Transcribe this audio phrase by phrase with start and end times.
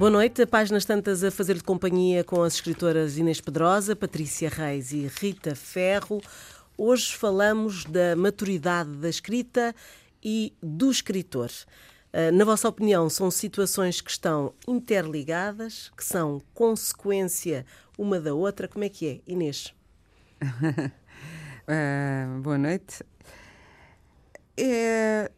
[0.00, 0.46] Boa noite.
[0.46, 5.54] Páginas tantas a fazer de companhia com as escritoras Inês Pedrosa, Patrícia Reis e Rita
[5.54, 6.22] Ferro.
[6.74, 9.74] Hoje falamos da maturidade da escrita
[10.24, 11.50] e do escritor.
[12.14, 17.66] Ah, na vossa opinião, são situações que estão interligadas, que são consequência
[17.98, 18.66] uma da outra?
[18.66, 19.74] Como é que é, Inês?
[21.68, 23.04] uh, boa noite.
[24.62, 25.30] É,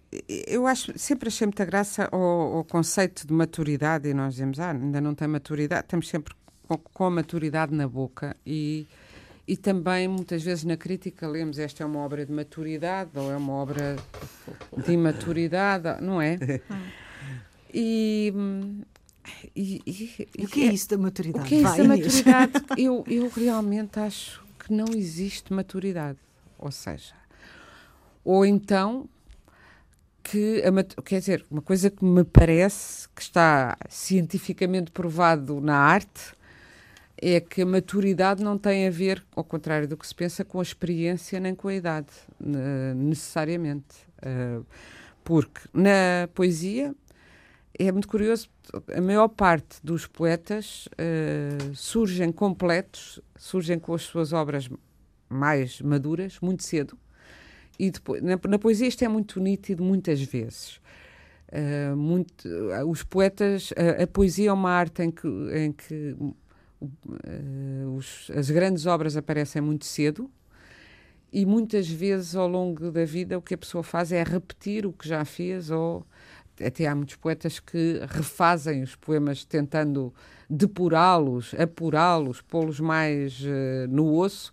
[0.48, 4.72] eu acho, sempre achei muita graça ao, ao, conceito de maturidade e nós dizemos, ah,
[4.72, 6.34] ainda não tem maturidade, estamos sempre
[6.66, 8.84] com, com a maturidade na boca e,
[9.46, 13.36] e também muitas vezes na crítica lemos esta é uma obra de maturidade ou é
[13.36, 13.96] uma obra
[14.84, 16.36] de imaturidade, não é?
[17.72, 18.32] E,
[19.54, 21.44] e, e, e o que é isso da maturidade?
[21.44, 22.52] O que é isso da maturidade?
[22.76, 26.18] eu, eu realmente acho que não existe maturidade.
[26.58, 27.14] Ou seja,
[28.24, 29.08] ou então
[30.22, 36.34] que a, quer dizer, uma coisa que me parece que está cientificamente provado na arte
[37.20, 40.58] é que a maturidade não tem a ver, ao contrário do que se pensa, com
[40.58, 42.08] a experiência nem com a idade,
[42.96, 43.94] necessariamente.
[44.20, 44.60] Eh,
[45.24, 46.94] porque na poesia
[47.78, 48.48] é muito curioso,
[48.94, 54.68] a maior parte dos poetas uh, surgem completos, surgem com as suas obras
[55.28, 56.98] mais maduras, muito cedo.
[57.82, 60.80] E depois, na, na poesia isto é muito nítido muitas vezes.
[61.48, 66.16] Uh, muito, uh, os poetas, a poesia é uma arte em que, em que
[67.96, 70.30] os, as grandes obras aparecem muito cedo,
[71.32, 74.92] e muitas vezes ao longo da vida o que a pessoa faz é repetir o
[74.92, 76.06] que já fez ou
[76.64, 80.14] até há muitos poetas que refazem os poemas tentando
[80.48, 84.52] depurá-los, apurá-los, pô-los mais uh, no osso.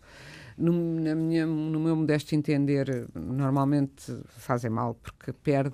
[0.59, 5.73] No, na minha, no meu modesto entender, normalmente fazem mal porque perde,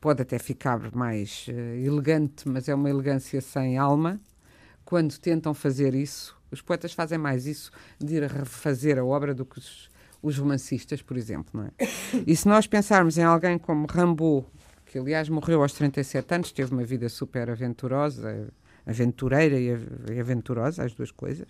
[0.00, 4.18] pode até ficar mais uh, elegante, mas é uma elegância sem alma.
[4.84, 9.34] Quando tentam fazer isso, os poetas fazem mais isso de ir a refazer a obra
[9.34, 9.90] do que os,
[10.22, 11.50] os romancistas, por exemplo.
[11.52, 11.70] Não é?
[12.26, 14.46] E se nós pensarmos em alguém como Rambaud,
[14.86, 18.48] que aliás morreu aos 37 anos, teve uma vida super aventurosa,
[18.84, 21.48] aventureira e aventurosa, as duas coisas,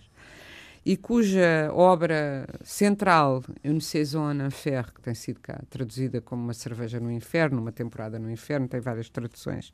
[0.85, 6.53] e cuja obra central, Une saison en enfer, que tem sido cá traduzida como Uma
[6.53, 9.73] Cerveja no Inferno, uma temporada no Inferno, tem várias traduções,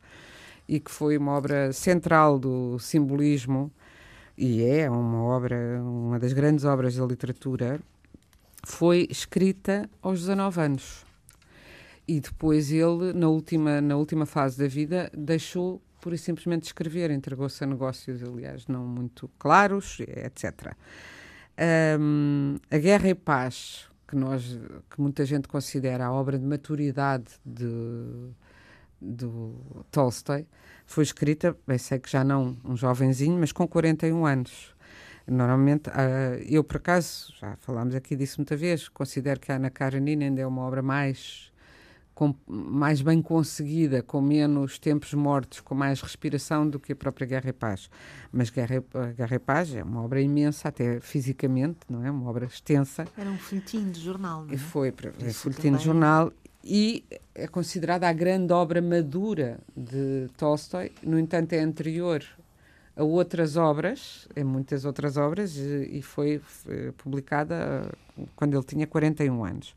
[0.67, 3.71] e que foi uma obra central do simbolismo,
[4.37, 7.79] e é uma obra, uma das grandes obras da literatura,
[8.65, 11.05] foi escrita aos 19 anos.
[12.05, 17.11] E depois ele, na última, na última fase da vida, deixou pura e simplesmente escrever,
[17.11, 20.73] entregou-se a negócios, aliás, não muito claros, etc.
[21.99, 24.57] Um, a Guerra e Paz, que, nós,
[24.89, 28.31] que muita gente considera a obra de maturidade de,
[29.01, 30.47] do Tolstói,
[30.85, 34.73] foi escrita, bem sei que já não um jovenzinho, mas com 41 anos.
[35.27, 39.69] Normalmente, uh, eu por acaso, já falámos aqui disso muita vez, considero que a Ana
[39.69, 41.51] Karenina ainda é uma obra mais
[42.17, 47.27] com, mais bem conseguida, com menos tempos mortos, com mais respiração do que a própria
[47.27, 47.91] Guerra e Paz.
[48.31, 48.83] Mas Guerra,
[49.15, 52.09] Guerra e Paz é uma obra imensa, até fisicamente, não é?
[52.09, 53.05] Uma obra extensa.
[53.15, 54.57] Era um folhetim de jornal, não é?
[54.57, 54.91] Foi,
[55.21, 56.33] é folhetim de jornal
[56.63, 57.05] e
[57.35, 60.91] é considerada a grande obra madura de Tolstói.
[61.03, 62.25] No entanto, é anterior
[62.95, 67.91] a outras obras, a muitas outras obras, e foi, foi publicada
[68.35, 69.75] quando ele tinha 41 anos.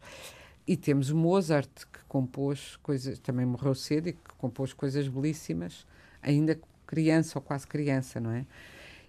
[0.70, 5.84] E temos Mozart, que compôs coisas, também morreu cedo e que compôs coisas belíssimas,
[6.22, 8.46] ainda criança ou quase criança, não é?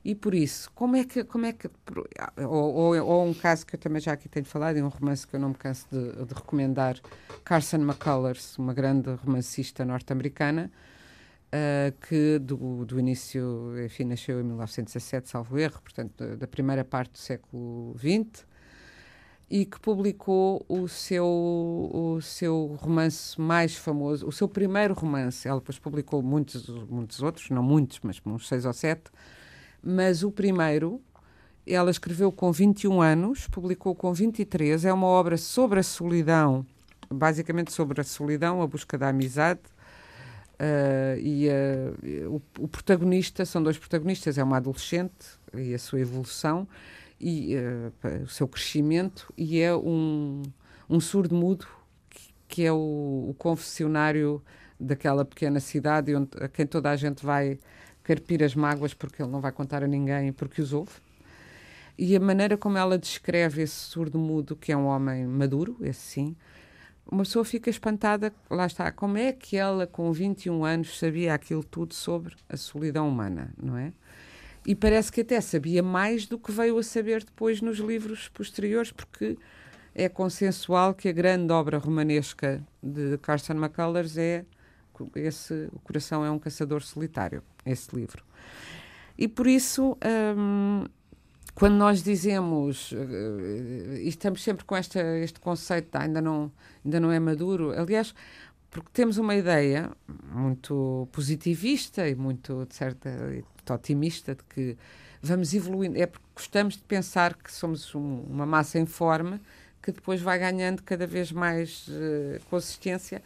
[0.03, 1.23] E por isso, como é que.
[1.23, 1.69] Como é que
[2.37, 5.27] ou, ou, ou, um caso que eu também já aqui tenho falado, e um romance
[5.27, 6.99] que eu não me canso de, de recomendar,
[7.45, 10.71] Carson McCullers, uma grande romancista norte-americana,
[11.53, 16.83] uh, que do, do início, enfim, nasceu em 1917, salvo erro, portanto, da, da primeira
[16.83, 18.49] parte do século XX
[19.51, 25.45] e que publicou o seu, o seu romance mais famoso, o seu primeiro romance.
[25.45, 29.11] Ela depois publicou muitos, muitos outros, não muitos, mas uns seis ou sete.
[29.83, 31.01] Mas o primeiro,
[31.67, 34.85] ela escreveu com 21 anos, publicou com 23.
[34.85, 36.65] É uma obra sobre a solidão,
[37.09, 39.59] basicamente sobre a solidão, a busca da amizade.
[40.61, 45.11] Uh, e uh, o, o protagonista, são dois protagonistas, é uma adolescente
[45.53, 46.65] e a sua evolução
[47.21, 50.41] e uh, o seu crescimento e é um,
[50.89, 51.67] um surdo-mudo
[52.09, 54.41] que, que, é o, o, confessionário
[54.79, 57.59] daquela pequena cidade onde, a quem toda a gente vai
[58.03, 60.93] carpir as mágoas porque ele não vai contar a ninguém porque os ouve.
[61.97, 66.35] E a maneira como ela descreve esse surdo-mudo, que é um homem maduro, esse sim,
[67.05, 71.63] uma pessoa fica espantada, lá está, como é que ela com 21 anos sabia aquilo
[71.63, 73.93] tudo sobre a solidão humana, não é?
[74.65, 78.91] E parece que até sabia mais do que veio a saber depois nos livros posteriores,
[78.91, 79.37] porque
[79.93, 84.45] é consensual que a grande obra romanesca de Carson McCullers é
[85.15, 88.23] esse O Coração é um Caçador Solitário, esse livro.
[89.17, 89.97] E por isso,
[90.37, 90.85] hum,
[91.53, 96.51] quando nós dizemos, uh, e estamos sempre com esta, este conceito, ainda não,
[96.83, 98.13] ainda não é maduro, aliás,
[98.71, 99.91] porque temos uma ideia
[100.33, 103.09] muito positivista e muito, de certa,
[103.69, 104.77] otimista de que
[105.21, 105.99] vamos evoluindo.
[105.99, 109.39] É porque gostamos de pensar que somos um, uma massa informe
[109.83, 113.21] que depois vai ganhando cada vez mais uh, consistência.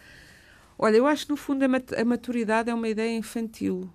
[0.80, 3.89] Olha, eu acho que no fundo a maturidade é uma ideia infantil.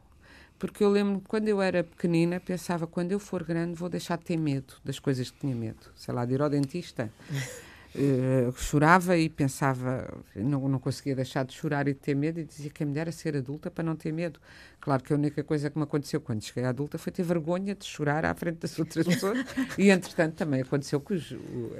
[0.56, 4.24] Porque eu lembro quando eu era pequenina, pensava quando eu for grande vou deixar de
[4.24, 5.90] ter medo das coisas que tinha medo.
[5.96, 7.10] Sei lá, de ir ao dentista.
[7.92, 12.44] Uh, chorava e pensava, não, não conseguia deixar de chorar e de ter medo, e
[12.44, 14.38] dizia que a mulher era ser adulta para não ter medo.
[14.80, 17.84] Claro que a única coisa que me aconteceu quando cheguei adulta foi ter vergonha de
[17.84, 19.44] chorar à frente das outras pessoas,
[19.76, 21.20] e entretanto também aconteceu que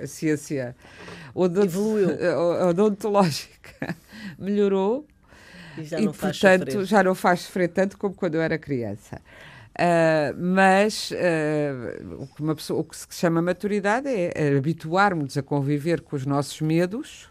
[0.03, 0.75] a ciência
[1.33, 3.95] odontológica
[4.37, 5.07] melhorou.
[5.79, 6.87] E, já não e portanto, sofrer.
[6.87, 9.23] já não faz sofrer tanto como quando eu era criança.
[9.71, 15.43] Uh, mas uh, o, que pessoa, o que se chama maturidade é, é habituarmos a
[15.43, 17.31] conviver com os nossos medos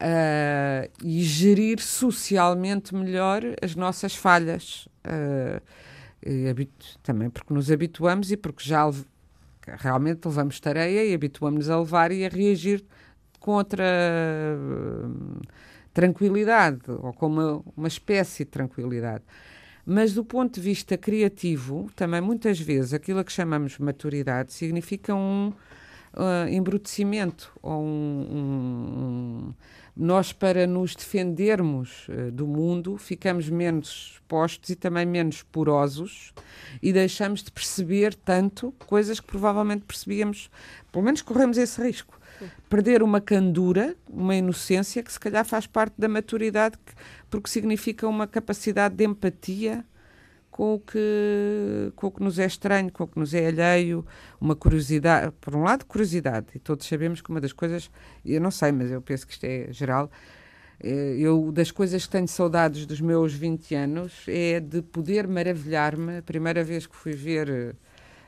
[0.00, 4.86] uh, e gerir socialmente melhor as nossas falhas.
[7.02, 8.90] também porque nos habituamos e porque já
[9.78, 12.84] realmente levamos tareia e habituamos-nos a levar e a reagir
[13.40, 13.84] com outra
[15.92, 19.24] tranquilidade ou com uma, uma espécie de tranquilidade.
[19.92, 25.48] Mas do ponto de vista criativo, também muitas vezes aquilo que chamamos maturidade significa um
[25.48, 29.54] uh, embrutecimento ou um, um, um,
[29.96, 36.32] nós para nos defendermos uh, do mundo ficamos menos expostos e também menos porosos
[36.80, 40.48] e deixamos de perceber tanto coisas que provavelmente percebíamos,
[40.92, 42.19] pelo menos corremos esse risco
[42.68, 46.76] perder uma candura, uma inocência que se calhar faz parte da maturidade,
[47.28, 49.84] porque significa uma capacidade de empatia
[50.50, 54.04] com o que com o que nos é estranho, com o que nos é alheio,
[54.40, 57.90] uma curiosidade, por um lado curiosidade, e todos sabemos que uma das coisas,
[58.24, 60.10] eu não sei, mas eu penso que isto é geral,
[60.82, 66.18] eh, eu das coisas que tenho saudades dos meus 20 anos é de poder maravilhar-me,
[66.18, 67.76] a primeira vez que fui ver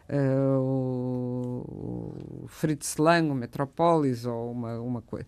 [0.08, 5.26] uh, o, Fritz Lang, o Metropolis, ou uma, uma coisa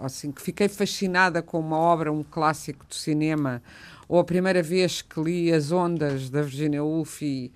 [0.00, 3.62] assim, que fiquei fascinada com uma obra, um clássico do cinema,
[4.08, 7.52] ou a primeira vez que li As Ondas, da Virginia Woolf, e,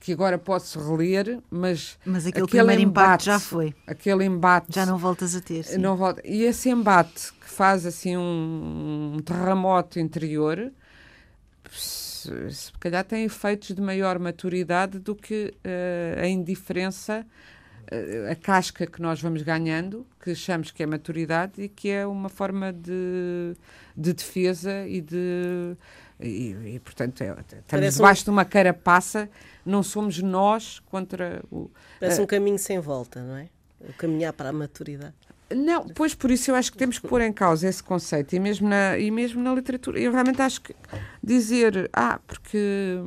[0.00, 1.98] que agora posso reler, mas.
[2.04, 3.74] Mas aquele, aquele primeiro embate, já foi.
[3.86, 4.66] Aquele embate.
[4.70, 5.64] Já não voltas a ter.
[5.64, 5.78] Sim.
[5.78, 10.72] Não volta, e esse embate que faz assim um, um terremoto interior
[12.50, 17.26] se calhar tem efeitos de maior maturidade do que uh, a indiferença,
[17.90, 22.06] uh, a casca que nós vamos ganhando, que achamos que é maturidade e que é
[22.06, 23.54] uma forma de,
[23.96, 25.76] de defesa e de.
[26.20, 28.24] E, e portanto, é, estamos Parece debaixo um...
[28.24, 29.28] de uma carapaça,
[29.66, 31.70] não somos nós contra o.
[31.98, 33.48] Parece uh, um caminho sem volta, não é?
[33.80, 35.14] O caminhar para a maturidade.
[35.54, 38.40] Não, pois por isso eu acho que temos que pôr em causa esse conceito e
[38.40, 39.98] mesmo na, e mesmo na literatura.
[39.98, 40.74] Eu realmente acho que
[41.22, 42.98] dizer, ah, porque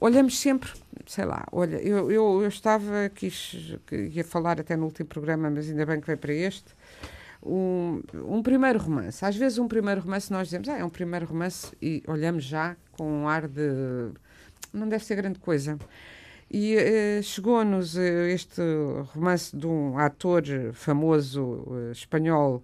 [0.00, 0.70] olhamos sempre,
[1.06, 5.68] sei lá, olha, eu, eu, eu estava, quis, ia falar até no último programa, mas
[5.68, 6.74] ainda bem que veio para este,
[7.42, 9.24] um, um primeiro romance.
[9.24, 12.76] Às vezes um primeiro romance nós dizemos, ah, é um primeiro romance e olhamos já
[12.92, 14.10] com um ar de,
[14.72, 15.78] não deve ser grande coisa.
[16.54, 18.60] E uh, chegou-nos uh, este
[19.14, 20.42] romance de um ator
[20.74, 22.62] famoso uh, espanhol,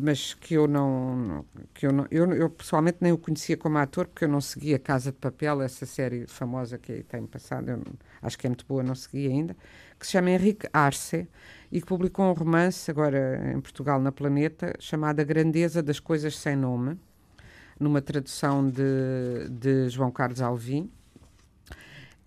[0.00, 4.06] mas que eu não, que eu, não eu, eu, pessoalmente nem o conhecia como ator,
[4.06, 7.82] porque eu não seguia Casa de Papel, essa série famosa que tem passado, eu
[8.22, 9.54] acho que é muito boa, não segui ainda,
[10.00, 11.28] que se chama Henrique Arce
[11.70, 16.34] e que publicou um romance, agora em Portugal, na Planeta, chamado A Grandeza das Coisas
[16.38, 16.98] Sem Nome,
[17.78, 20.90] numa tradução de, de João Carlos Alvim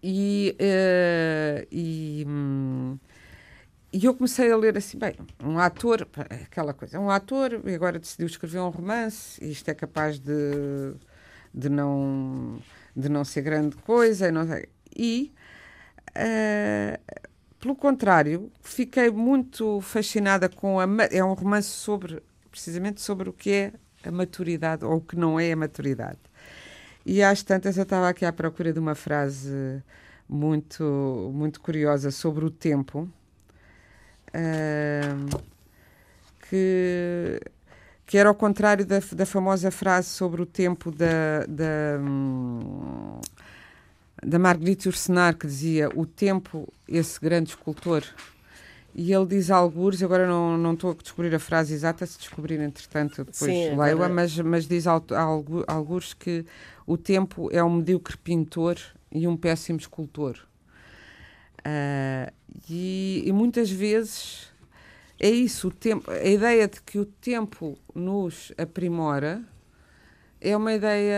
[0.02, 2.98] e, uh, e, hum,
[3.92, 6.08] e eu comecei a ler assim, bem, um ator,
[6.44, 10.94] aquela coisa, um ator e agora decidiu escrever um romance, e isto é capaz de,
[11.54, 12.60] de, não,
[12.96, 14.70] de não ser grande coisa, sei.
[14.96, 15.34] E,
[16.10, 17.20] uh,
[17.60, 20.86] pelo contrário, fiquei muito fascinada com a.
[21.12, 25.40] É um romance sobre, precisamente sobre o que é a maturidade, ou o que não
[25.40, 26.20] é a maturidade.
[27.06, 29.82] E às tantas eu estava aqui à procura de uma frase
[30.28, 33.10] muito, muito curiosa sobre o tempo,
[34.30, 35.44] uh,
[36.48, 37.42] que,
[38.06, 43.20] que era ao contrário da, da famosa frase sobre o tempo da, da, hum,
[44.24, 48.04] da Marguerite Ursenar, que dizia o tempo, esse grande escultor,
[48.94, 52.60] e ele diz alguns, agora não, não estou a descobrir a frase exata, se descobrir
[52.60, 56.46] entretanto depois leio-a, mas, mas diz alguns que
[56.86, 58.78] o tempo é um medíocre pintor
[59.12, 60.40] e um péssimo escultor.
[61.60, 62.32] Uh,
[62.70, 64.48] e, e, muitas vezes
[65.20, 69.44] é isso, o tempo, a ideia de que o tempo nos aprimora
[70.42, 71.18] é uma ideia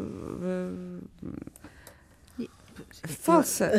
[0.00, 1.04] uh,
[3.08, 3.70] falsa.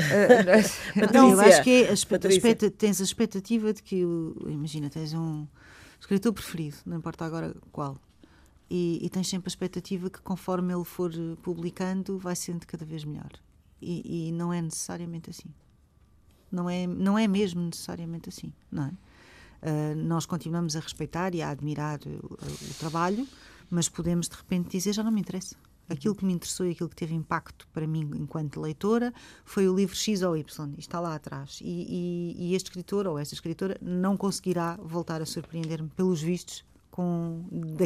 [1.13, 4.03] não, eu acho que é a expecta, tens a expectativa de que,
[4.46, 5.48] imagina, tens um
[6.00, 7.98] escritor preferido, não importa agora qual,
[8.70, 11.12] e, e, tens sempre a expectativa que conforme ele for
[11.42, 13.32] publicando vai sendo cada vez melhor.
[13.82, 15.53] E, e, não é necessariamente assim.
[16.51, 18.92] Não é, não é mesmo necessariamente assim, não é?
[19.63, 23.27] Uh, nós continuamos a respeitar e a admirar o, o, trabalho,
[23.70, 25.56] mas podemos de repente dizer já não me interessa.
[25.89, 29.13] Aquilo que me interessou e aquilo que teve impacto para mim enquanto leitora
[29.43, 31.59] foi o livro X ou Y, está lá atrás.
[31.61, 36.63] E, e, e este escritor ou esta escritora não conseguirá voltar a surpreender-me, pelos vistos,
[36.89, 37.85] com da,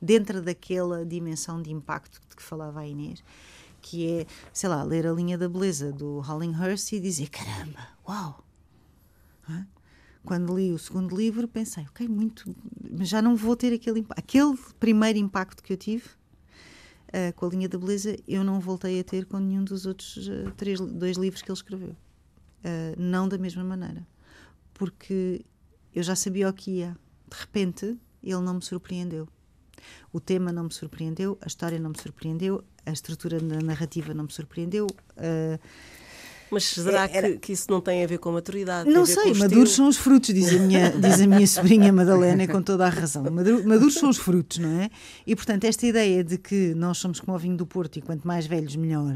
[0.00, 3.24] dentro daquela dimensão de impacto de que falava a Inês,
[3.80, 8.44] que é, sei lá, ler a linha da beleza do Hollinghurst e dizer: caramba, uau!
[10.24, 12.54] Quando li o segundo livro, pensei: ok, muito,
[12.90, 14.18] mas já não vou ter aquele impacto.
[14.18, 16.08] Aquele primeiro impacto que eu tive
[17.10, 20.28] uh, com a linha da beleza, eu não voltei a ter com nenhum dos outros
[20.28, 21.90] uh, três, dois livros que ele escreveu.
[21.90, 24.06] Uh, não da mesma maneira.
[24.74, 25.44] Porque
[25.94, 26.96] eu já sabia o que ia.
[27.30, 29.28] De repente, ele não me surpreendeu.
[30.12, 34.24] O tema não me surpreendeu, a história não me surpreendeu, a estrutura da narrativa não
[34.24, 34.86] me surpreendeu.
[34.86, 35.58] Uh,
[36.50, 37.32] mas será era...
[37.32, 38.90] que, que, isso não tem a ver com a maturidade?
[38.90, 42.62] Não sei, maduros são os frutos, diz a minha, diz a minha sobrinha Madalena, com
[42.62, 43.24] toda a razão.
[43.24, 44.90] Maduros são os frutos, não é?
[45.26, 48.26] E portanto, esta ideia de que nós somos como o vinho do Porto e quanto
[48.26, 49.14] mais velhos, melhor,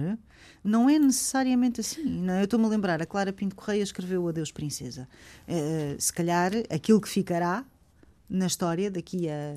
[0.62, 2.04] não é necessariamente assim.
[2.04, 2.40] Não é?
[2.40, 5.06] Eu estou-me a lembrar, a Clara Pinto Correia escreveu Adeus Princesa.
[5.46, 7.64] Uh, se calhar aquilo que ficará
[8.28, 9.56] na história daqui a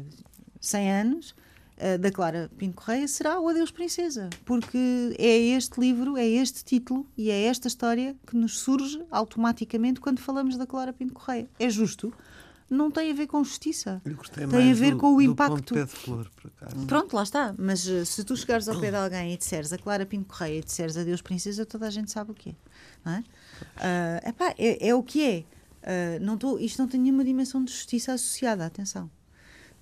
[0.60, 1.36] 100 anos
[1.78, 6.64] uh, da Clara Pinto Correia será o Adeus Princesa, porque é este livro, é este
[6.64, 11.50] título e é esta história que nos surge automaticamente quando falamos da Clara Pinto Correia.
[11.60, 12.14] É justo?
[12.70, 14.02] Não tem a ver com justiça.
[14.34, 15.74] tem a ver do, com o impacto.
[15.74, 16.86] pé de flor, por acaso.
[16.86, 17.56] Pronto, lá está.
[17.58, 20.60] Mas uh, se tu chegares ao pé de alguém e disseres a Clara Pinto Correia
[20.60, 22.56] e disseres Adeus Princesa, toda a gente sabe o que é.
[23.06, 23.20] Não é?
[23.20, 25.46] Uh, epá, é, é o que é.
[25.82, 29.10] Uh, não tô, isto não tem nenhuma dimensão de justiça associada, atenção.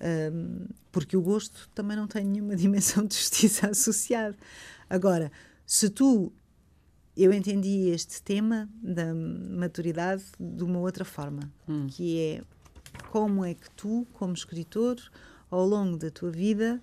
[0.00, 4.36] Uh, porque o gosto também não tem nenhuma dimensão de justiça associada.
[4.88, 5.30] Agora,
[5.64, 6.32] se tu.
[7.16, 11.86] Eu entendi este tema da maturidade de uma outra forma, hum.
[11.86, 12.42] que é
[13.10, 14.96] como é que tu, como escritor,
[15.50, 16.78] ao longo da tua vida,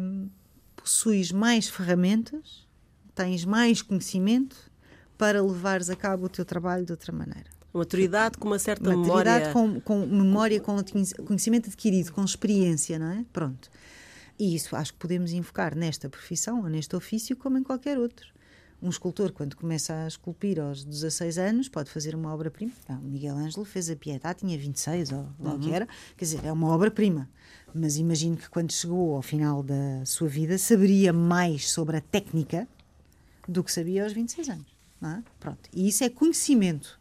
[0.00, 0.30] um,
[0.74, 2.66] possuis mais ferramentas,
[3.14, 4.56] tens mais conhecimento
[5.18, 7.50] para levares a cabo o teu trabalho de outra maneira.
[7.72, 9.52] Maturidade com uma certa Maturidade memória.
[9.52, 10.76] com, com memória, com
[11.24, 13.24] conhecimento adquirido, com experiência, não é?
[13.32, 13.70] Pronto.
[14.38, 18.26] E isso acho que podemos invocar nesta profissão ou neste ofício como em qualquer outro.
[18.82, 22.72] Um escultor, quando começa a esculpir aos 16 anos, pode fazer uma obra-prima.
[22.88, 25.54] Ah, Miguel Ângelo fez a Pietà, tinha 26 ou uhum.
[25.54, 25.86] o que era.
[26.16, 27.28] Quer dizer, é uma obra-prima.
[27.74, 32.66] Mas imagino que quando chegou ao final da sua vida, saberia mais sobre a técnica
[33.46, 34.66] do que sabia aos 26 anos.
[35.02, 35.22] É?
[35.38, 35.68] Pronto.
[35.74, 36.98] E isso é conhecimento.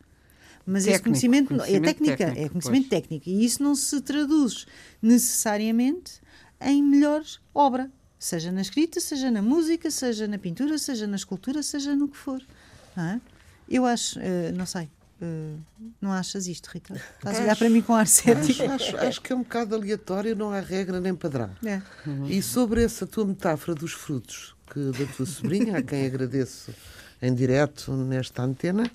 [0.69, 3.01] Mas técnico, esse conhecimento, conhecimento é técnica, técnico, é conhecimento pois.
[3.01, 3.29] técnico.
[3.29, 4.67] E isso não se traduz
[5.01, 6.21] necessariamente
[6.61, 7.23] em melhor
[7.53, 12.07] obra, seja na escrita, seja na música, seja na pintura, seja na escultura, seja no
[12.07, 12.41] que for.
[12.95, 13.19] É?
[13.67, 14.89] Eu acho, uh, não sei,
[15.21, 15.59] Uh,
[16.01, 16.93] não achas isto, Rita?
[16.93, 18.63] Estás a olhar para mim com ar cético?
[18.63, 21.49] Acho, acho, acho, que é um bocado aleatório, não há regra nem padrão.
[21.65, 21.81] É.
[22.07, 22.27] Uhum.
[22.27, 26.73] E sobre essa tua metáfora dos frutos que, da tua sobrinha, a quem agradeço
[27.21, 28.89] em direto nesta antena,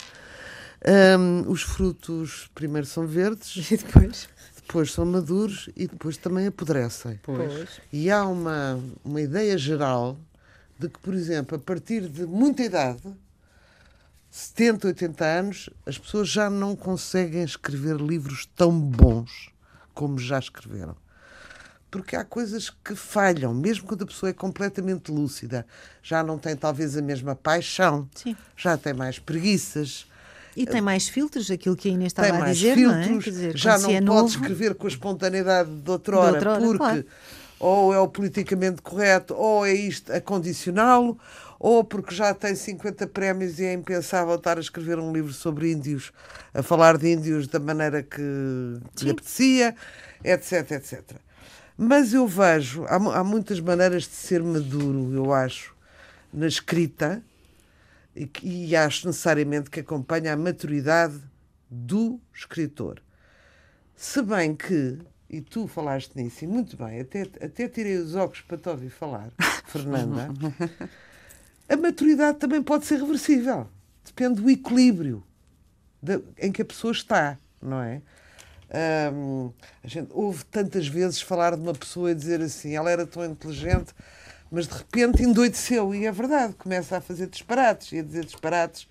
[0.86, 4.28] um, os frutos primeiro são verdes e depois
[4.66, 7.20] depois são maduros e depois também apodrecem.
[7.22, 7.80] Pois.
[7.92, 10.18] E há uma, uma ideia geral
[10.78, 13.02] de que, por exemplo, a partir de muita idade,
[14.30, 19.50] 70, 80 anos, as pessoas já não conseguem escrever livros tão bons
[19.92, 20.96] como já escreveram.
[21.90, 25.64] Porque há coisas que falham, mesmo quando a pessoa é completamente lúcida.
[26.02, 28.36] Já não tem talvez a mesma paixão, Sim.
[28.56, 30.08] já tem mais preguiças,
[30.56, 33.18] e tem mais filtros, aquilo que a Inês estava a dizer, filtros, não é?
[33.18, 34.28] Dizer, já não é pode novo...
[34.28, 37.06] escrever com a espontaneidade de outrora, de outrora porque claro.
[37.58, 41.18] ou é o politicamente correto, ou é isto a condicioná-lo,
[41.58, 45.72] ou porque já tem 50 prémios e é impensável estar a escrever um livro sobre
[45.72, 46.12] índios,
[46.52, 48.20] a falar de índios da maneira que,
[48.94, 49.74] que lhe apetecia,
[50.22, 51.02] etc, etc.
[51.76, 55.74] Mas eu vejo, há, há muitas maneiras de ser maduro, eu acho,
[56.32, 57.22] na escrita,
[58.14, 61.20] e, e acho necessariamente que acompanha a maturidade
[61.70, 63.02] do escritor.
[63.96, 68.42] Se bem que, e tu falaste nisso, e muito bem, até, até tirei os óculos
[68.42, 69.30] para te ouvir falar,
[69.66, 70.28] Fernanda,
[71.68, 73.68] a maturidade também pode ser reversível.
[74.04, 75.24] Depende do equilíbrio
[76.02, 78.02] de, em que a pessoa está, não é?
[79.12, 79.52] Um,
[79.82, 83.24] a gente ouve tantas vezes falar de uma pessoa e dizer assim, ela era tão
[83.24, 83.94] inteligente,
[84.54, 88.86] mas de repente endoideceu, e é verdade, começa a fazer disparates e a dizer disparates,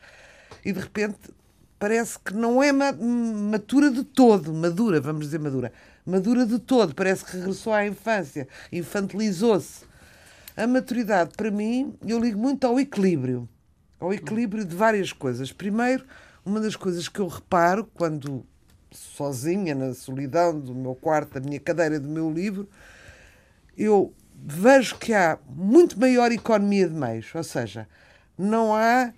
[0.66, 1.18] e de repente
[1.80, 5.72] parece que não é matura de todo, madura, vamos dizer madura,
[6.06, 9.86] madura de todo, parece que regressou à infância, infantilizou-se.
[10.56, 13.48] A maturidade, para mim, eu ligo muito ao equilíbrio,
[14.00, 15.52] ao equilíbrio de várias coisas.
[15.52, 16.06] Primeiro,
[16.46, 18.46] uma das coisas que eu reparo quando
[18.92, 22.70] sozinha na solidão do meu quarto, da minha cadeira, do meu livro,
[23.76, 24.14] eu
[24.46, 27.88] vejo que há muito maior economia de meios, ou seja,
[28.38, 29.14] não há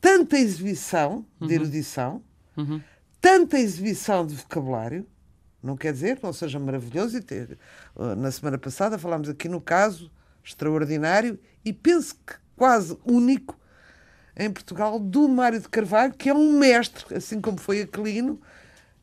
[0.00, 1.52] tanta exibição de uhum.
[1.52, 2.22] erudição,
[2.56, 2.80] uhum.
[3.20, 5.06] tanta exibição de vocabulário,
[5.62, 7.16] não quer dizer que não seja maravilhoso.
[7.16, 7.58] E ter,
[7.94, 10.10] uh, na semana passada falámos aqui no caso
[10.44, 13.58] extraordinário e penso que quase único
[14.36, 18.40] em Portugal do Mário de Carvalho, que é um mestre, assim como foi Aquilino,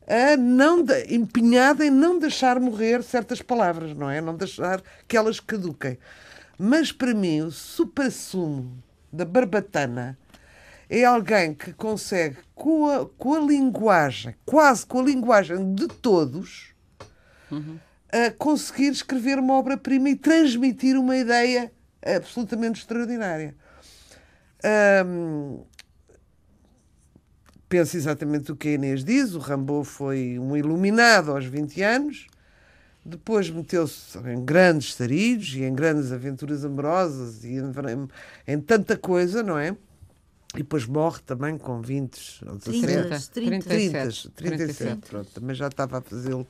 [0.06, 4.20] a não de, empenhado em não deixar morrer certas palavras, não é?
[4.20, 5.98] Não deixar que elas caduquem.
[6.58, 8.82] Mas para mim, o supra-sumo
[9.12, 10.18] da barbatana
[10.88, 16.74] é alguém que consegue, com a, com a linguagem, quase com a linguagem de todos,
[17.50, 17.78] uhum.
[18.12, 21.72] a conseguir escrever uma obra-prima e transmitir uma ideia
[22.04, 23.56] absolutamente extraordinária.
[25.06, 25.64] Um,
[27.74, 29.34] penso exatamente o que a Inês diz.
[29.34, 32.28] O Rambo foi um iluminado aos 20 anos,
[33.04, 37.72] depois meteu-se em grandes sarilhos e em grandes aventuras amorosas e em,
[38.46, 39.76] em, tanta coisa, não é?
[40.54, 42.86] E depois morre também com 20 ou 17.
[42.86, 46.46] 30, 30, 30, 37, pronto, também já estava a fazê-lo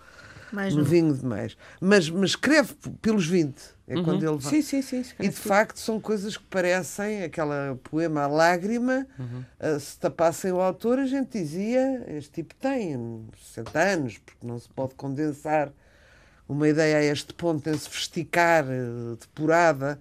[0.54, 1.56] mais no vinho demais.
[1.80, 4.04] Mas, mas escreve pelos 20, é uhum.
[4.04, 4.50] quando ele vai.
[4.50, 5.04] Sim, sim, sim.
[5.18, 9.44] E de facto são coisas que parecem, aquela poema à lágrima, uhum.
[9.76, 14.58] uh, se tapassem o autor, a gente dizia, este tipo tem 60 anos, porque não
[14.58, 15.70] se pode condensar
[16.48, 19.98] uma ideia a este ponto, em sofisticar, uh, depurada,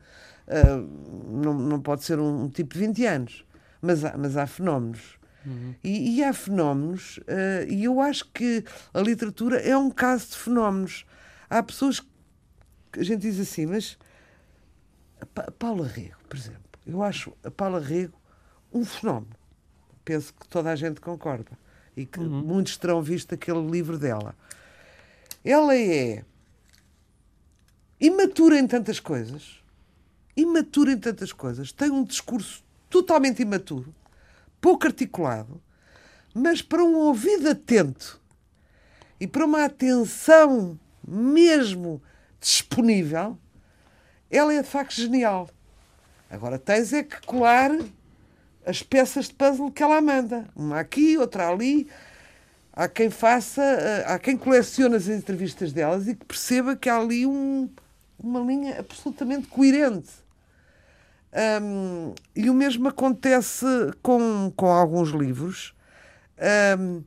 [0.48, 3.46] uh, não, não pode ser um, um tipo de 20 anos
[3.84, 5.20] mas há, mas há fenómenos.
[5.46, 5.76] Uhum.
[5.84, 10.38] E, e, há fenómenos, uh, e eu acho que a literatura é um caso de
[10.38, 11.06] fenómenos.
[11.50, 12.00] Há pessoas
[12.92, 13.98] que a gente diz assim, mas
[15.20, 18.18] a Paula Rego, por exemplo, eu acho a Paula Rego
[18.72, 19.36] um fenómeno.
[20.04, 21.52] Penso que toda a gente concorda
[21.96, 22.42] e que uhum.
[22.42, 24.36] muitos terão visto aquele livro dela.
[25.44, 26.24] Ela é
[28.00, 29.62] imatura em tantas coisas,
[30.36, 33.94] imatura em tantas coisas, tem um discurso totalmente imaturo,
[34.64, 35.62] pouco articulado,
[36.34, 38.18] mas para um ouvido atento
[39.20, 42.02] e para uma atenção mesmo
[42.40, 43.38] disponível,
[44.32, 45.50] ela é de facto genial.
[46.30, 47.72] Agora tens é que colar
[48.66, 50.48] as peças de puzzle que ela manda.
[50.56, 51.90] Uma aqui, outra ali.
[52.72, 56.98] Há quem faça, eh, há quem colecione as entrevistas delas e que perceba que há
[56.98, 57.70] ali um,
[58.18, 60.10] uma linha absolutamente coerente.
[61.34, 63.66] Um, e o mesmo acontece
[64.02, 65.74] com, com alguns livros.
[66.80, 67.04] Um,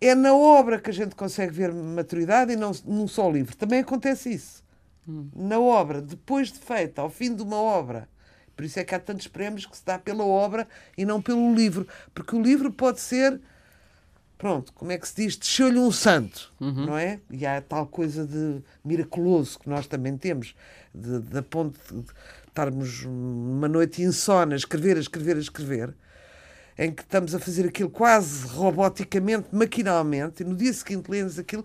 [0.00, 3.56] é na obra que a gente consegue ver maturidade e não num só livro.
[3.56, 4.62] Também acontece isso.
[5.08, 5.28] Hum.
[5.34, 8.08] Na obra, depois de feita, ao fim de uma obra.
[8.54, 11.54] Por isso é que há tantos prémios que se dá pela obra e não pelo
[11.54, 11.86] livro.
[12.12, 13.40] Porque o livro pode ser,
[14.36, 15.36] pronto, como é que se diz?
[15.36, 16.86] Desceu-lhe um santo, uhum.
[16.86, 17.20] não é?
[17.30, 20.54] E há tal coisa de miraculoso que nós também temos,
[20.92, 21.78] da ponte.
[21.90, 22.04] De,
[22.48, 25.94] estarmos uma noite insona a escrever, a escrever, a escrever,
[26.78, 31.64] em que estamos a fazer aquilo quase roboticamente, maquinalmente, e no dia seguinte lemos aquilo,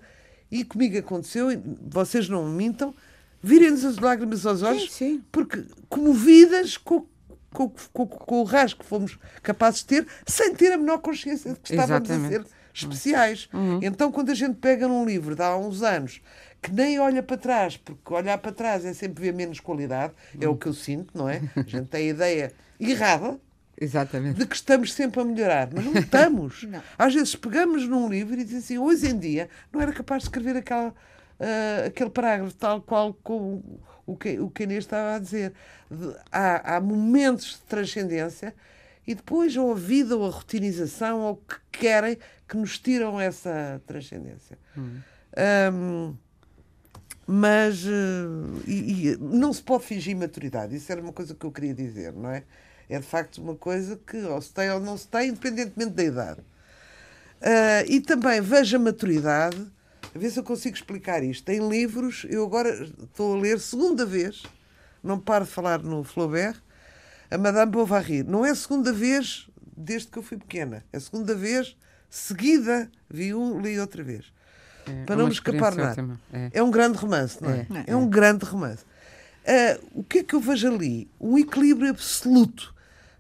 [0.51, 1.47] e comigo aconteceu,
[1.87, 2.93] vocês não mintam,
[3.41, 5.23] virem-nos as lágrimas aos olhos, sim, sim.
[5.31, 7.05] porque comovidas com,
[7.51, 11.53] com, com, com, o rasgo que fomos capazes de ter, sem ter a menor consciência
[11.53, 12.35] de que estávamos Exatamente.
[12.35, 13.49] a ser especiais.
[13.53, 13.79] Uhum.
[13.83, 16.21] Então, quando a gente pega num livro de há uns anos
[16.63, 20.47] que nem olha para trás, porque olhar para trás é sempre ver menos qualidade, é
[20.47, 21.41] o que eu sinto, não é?
[21.55, 23.37] A gente tem a ideia errada
[23.79, 24.39] Exatamente.
[24.39, 26.63] de que estamos sempre a melhorar, mas não estamos.
[26.71, 26.81] não.
[26.97, 30.29] Às vezes pegamos num livro e dizemos assim, hoje em dia não era capaz de
[30.29, 35.19] escrever aquela, uh, aquele parágrafo tal qual como o que o que Inês estava a
[35.19, 35.51] dizer.
[35.91, 38.55] De, há, há momentos de transcendência
[39.05, 43.19] e depois ou a vida ou a rotinização ou o que querem que nos tiram
[43.19, 44.57] essa transcendência.
[44.77, 45.01] Hum.
[45.73, 46.15] Um,
[47.25, 50.75] mas uh, e, e não se pode fingir maturidade.
[50.75, 52.43] Isso era uma coisa que eu queria dizer, não é?
[52.89, 56.03] É de facto uma coisa que ou se tem ou não se tem, independentemente da
[56.03, 56.41] idade.
[56.41, 59.65] Uh, e também veja a maturidade,
[60.13, 61.49] a ver se eu consigo explicar isto.
[61.49, 62.69] Em livros, eu agora
[63.01, 64.43] estou a ler segunda vez,
[65.01, 66.61] não paro de falar no Flaubert,
[67.31, 68.23] a Madame Bovary.
[68.23, 71.75] Não é a segunda vez desde que eu fui pequena, é a segunda vez
[72.09, 74.31] seguida, vi um, li outra vez.
[74.87, 76.19] É, para não me escapar nada.
[76.31, 76.49] É.
[76.53, 76.63] é.
[76.63, 77.67] um grande romance, não é?
[77.87, 78.83] É, é um grande romance.
[79.43, 81.09] Uh, o que é que eu vejo ali?
[81.19, 82.73] Um equilíbrio absoluto.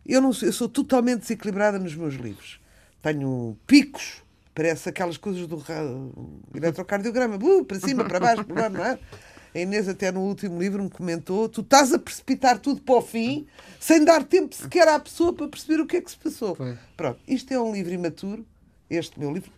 [0.05, 2.59] Eu, não sou, eu sou totalmente desequilibrada nos meus livros.
[3.01, 4.23] Tenho picos,
[4.55, 5.61] parece aquelas coisas do
[6.53, 8.99] eletrocardiograma, uh, para cima, para baixo, para lá, não é?
[9.55, 13.01] A Inês até no último livro me comentou tu estás a precipitar tudo para o
[13.01, 13.45] fim
[13.79, 16.55] sem dar tempo sequer à pessoa para perceber o que é que se passou.
[16.55, 16.75] Foi.
[16.97, 18.43] Pronto, isto é um livro imaturo,
[18.89, 19.51] este meu livro,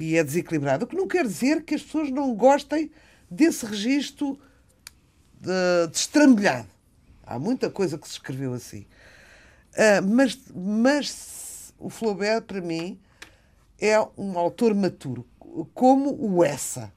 [0.00, 0.86] e é desequilibrado.
[0.86, 2.90] O que não quer dizer que as pessoas não gostem
[3.30, 4.40] desse registro
[5.38, 6.66] de, de.
[7.22, 8.86] Há muita coisa que se escreveu assim.
[9.74, 12.98] Uh, mas, mas o Flaubert, para mim,
[13.78, 15.26] é um autor maturo,
[15.74, 16.90] como o Essa.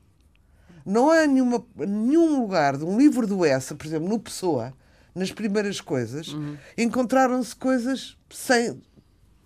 [0.86, 4.74] Não há nenhuma, nenhum lugar de um livro do Essa, por exemplo, no Pessoa,
[5.14, 6.58] nas primeiras coisas, uhum.
[6.78, 8.82] encontraram-se coisas sem.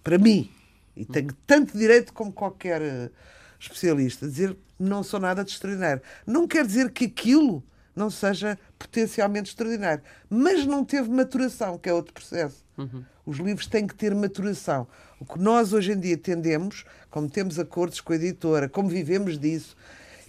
[0.03, 0.49] para mim,
[0.95, 3.11] e tenho tanto direito como qualquer
[3.59, 6.01] especialista, dizer não sou nada de extraordinário.
[6.25, 7.63] Não quer dizer que aquilo
[7.95, 12.63] não seja potencialmente extraordinário, mas não teve maturação, que é outro processo.
[12.77, 13.03] Uhum.
[13.25, 14.87] Os livros têm que ter maturação.
[15.19, 19.39] O que nós hoje em dia tendemos, como temos acordos com a editora, como vivemos
[19.39, 19.75] disso,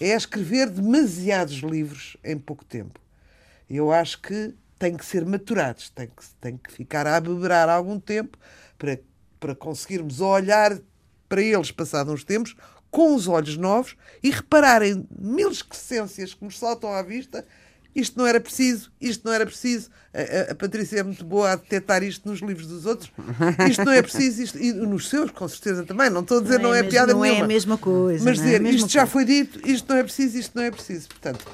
[0.00, 2.98] é escrever demasiados livros em pouco tempo.
[3.68, 8.00] Eu acho que têm que ser maturados, têm que, têm que ficar a beberar algum
[8.00, 8.38] tempo
[8.78, 8.98] para,
[9.38, 10.78] para conseguirmos olhar
[11.28, 12.56] para eles, passados uns tempos,
[12.90, 17.44] com os olhos novos e repararem mil excrescências que nos saltam à vista.
[17.94, 19.90] Isto não era preciso, isto não era preciso.
[20.14, 23.10] A, a, a, Patrícia é muito boa a detectar isto nos livros dos outros.
[23.68, 26.08] Isto não é preciso, isto, e nos seus, com certeza também.
[26.08, 27.38] Não estou a dizer, não, não é, é piada não nenhuma.
[27.38, 28.24] Não é a mesma coisa.
[28.24, 28.94] Mas é dizer, é isto coisa.
[28.94, 31.08] já foi dito, isto não é preciso, isto não é preciso.
[31.08, 31.44] Portanto,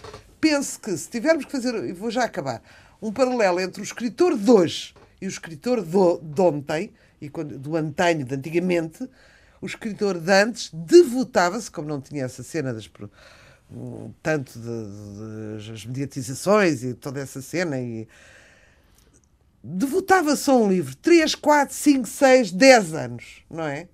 [0.40, 2.62] pense que se tivermos que fazer, e vou já acabar,
[3.00, 7.58] um paralelo entre o escritor de hoje e o escritor do, de ontem, e quando,
[7.58, 9.08] do antanho, de antigamente,
[9.64, 12.86] o escritor de antes devotava-se, como não tinha essa cena das
[14.22, 18.06] tanto das mediatizações e toda essa cena e
[19.62, 23.88] devotava-se a um livro 3, 4, 5, 6, 10 anos, não é?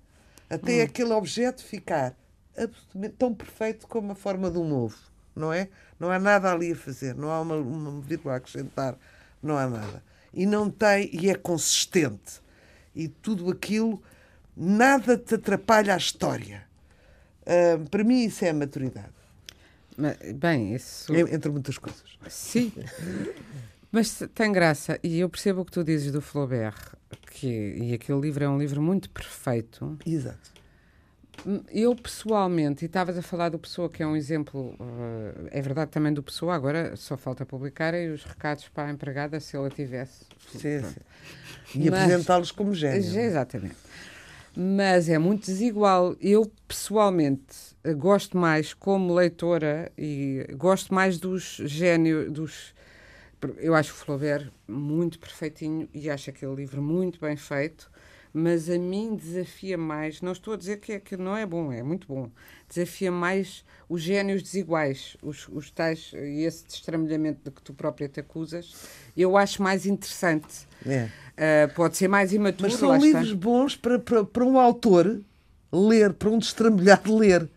[0.49, 0.83] Até hum.
[0.83, 2.17] aquele objeto ficar
[2.57, 4.97] absolutamente tão perfeito como a forma de um ovo,
[5.33, 5.69] não é?
[5.97, 8.97] Não há nada ali a fazer, não há uma, uma vírgula a acrescentar,
[9.41, 10.03] não há nada.
[10.33, 12.41] E não tem, e é consistente.
[12.93, 14.03] E tudo aquilo,
[14.55, 16.63] nada te atrapalha a história.
[17.41, 19.09] Uh, para mim, isso é a maturidade.
[20.35, 21.13] Bem, isso.
[21.13, 22.03] Entre muitas coisas.
[22.27, 22.71] Sim.
[23.91, 26.95] Mas tem graça, e eu percebo o que tu dizes do Flaubert,
[27.29, 29.97] que, e aquele livro é um livro muito perfeito.
[30.05, 30.51] Exato.
[31.69, 35.91] Eu pessoalmente, e estavas a falar do Pessoa, que é um exemplo, uh, é verdade
[35.91, 39.69] também do Pessoa, agora só falta publicar e os recados para a empregada, se ela
[39.69, 40.25] tivesse.
[40.51, 41.81] Sim, sim.
[41.81, 42.97] E apresentá-los como gênio.
[42.97, 43.75] Exatamente.
[44.55, 46.15] Mas é muito desigual.
[46.19, 52.73] Eu pessoalmente gosto mais como leitora e gosto mais dos gênios, dos
[53.57, 57.89] eu acho o Flaubert muito perfeitinho e acho aquele livro muito bem feito,
[58.33, 61.71] mas a mim desafia mais, não estou a dizer que, é, que não é bom,
[61.71, 62.29] é muito bom,
[62.67, 68.07] desafia mais os gênios desiguais, os, os tais, e esse destramelhamento de que tu própria
[68.07, 68.73] te acusas,
[69.17, 70.67] eu acho mais interessante.
[70.85, 71.09] É.
[71.31, 72.69] Uh, pode ser mais imaturo.
[72.69, 73.37] Mas são livros está.
[73.37, 75.21] bons para, para, para um autor
[75.71, 77.49] ler, para um destramelhado ler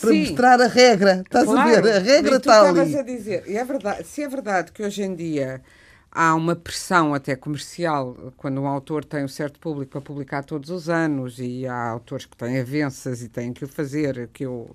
[0.00, 0.20] para Sim.
[0.20, 1.22] mostrar a regra.
[1.24, 1.60] Estás claro.
[1.60, 1.92] a ver?
[1.92, 2.96] A regra está ali.
[2.96, 5.62] a dizer, e é verdade, se é verdade que hoje em dia
[6.10, 10.70] há uma pressão até comercial quando um autor tem um certo público para publicar todos
[10.70, 14.74] os anos e há autores que têm avanças e têm que o fazer que eu,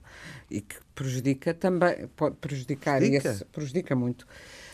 [0.49, 4.27] e que prejudica também, pode prejudicar, prejudica, esse, prejudica muito.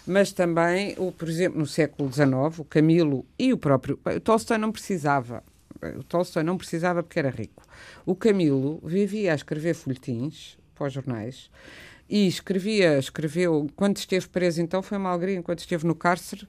[0.05, 3.99] Mas também, o, por exemplo, no século XIX, o Camilo e o próprio.
[4.03, 5.43] O Tolstói não precisava.
[5.97, 7.63] O Tolstói não precisava porque era rico.
[8.05, 11.49] O Camilo vivia a escrever folhetins para os jornais
[12.09, 16.47] e escrevia, escreveu, quando esteve preso então foi uma alegria, enquanto esteve no cárcere,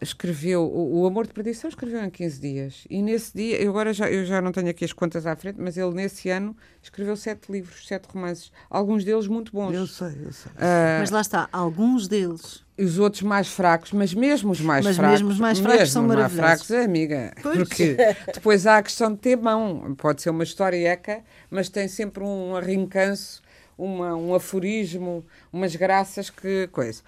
[0.00, 3.92] escreveu o, o, Amor de Perdição escreveu em 15 dias e nesse dia, eu agora
[3.92, 7.16] já, eu já não tenho aqui as contas à frente mas ele nesse ano escreveu
[7.16, 11.20] sete livros, sete romances alguns deles muito bons eu sei, eu sei uh, mas lá
[11.20, 15.12] está, alguns deles e os outros mais fracos, mas mesmo os mais mas fracos.
[15.12, 16.38] Mesmo os mais fracos são maravilhosos.
[16.38, 17.32] Mais fracos, é, amiga.
[17.42, 17.56] Pois.
[17.56, 17.96] Porque
[18.34, 19.94] depois há a questão de ter mão.
[19.96, 23.40] Pode ser uma história eca, mas tem sempre um arrincanço,
[23.76, 27.02] uma, um aforismo, umas graças que coisa.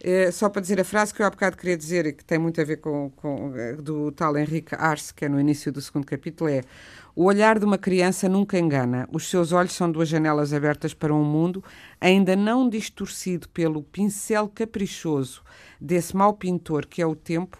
[0.00, 2.38] É, só para dizer a frase que eu há bocado queria dizer e que tem
[2.38, 3.52] muito a ver com, com
[3.82, 6.62] do tal Henrique Arce, que é no início do segundo capítulo, é
[7.16, 9.08] o olhar de uma criança nunca engana.
[9.12, 11.64] Os seus olhos são duas janelas abertas para um mundo
[12.00, 15.42] ainda não distorcido pelo pincel caprichoso
[15.80, 17.58] desse mau pintor que é o tempo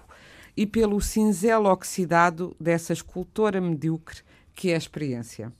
[0.57, 4.21] e pelo cinzelo oxidado dessa escultora medíocre
[4.55, 5.53] que é a experiência.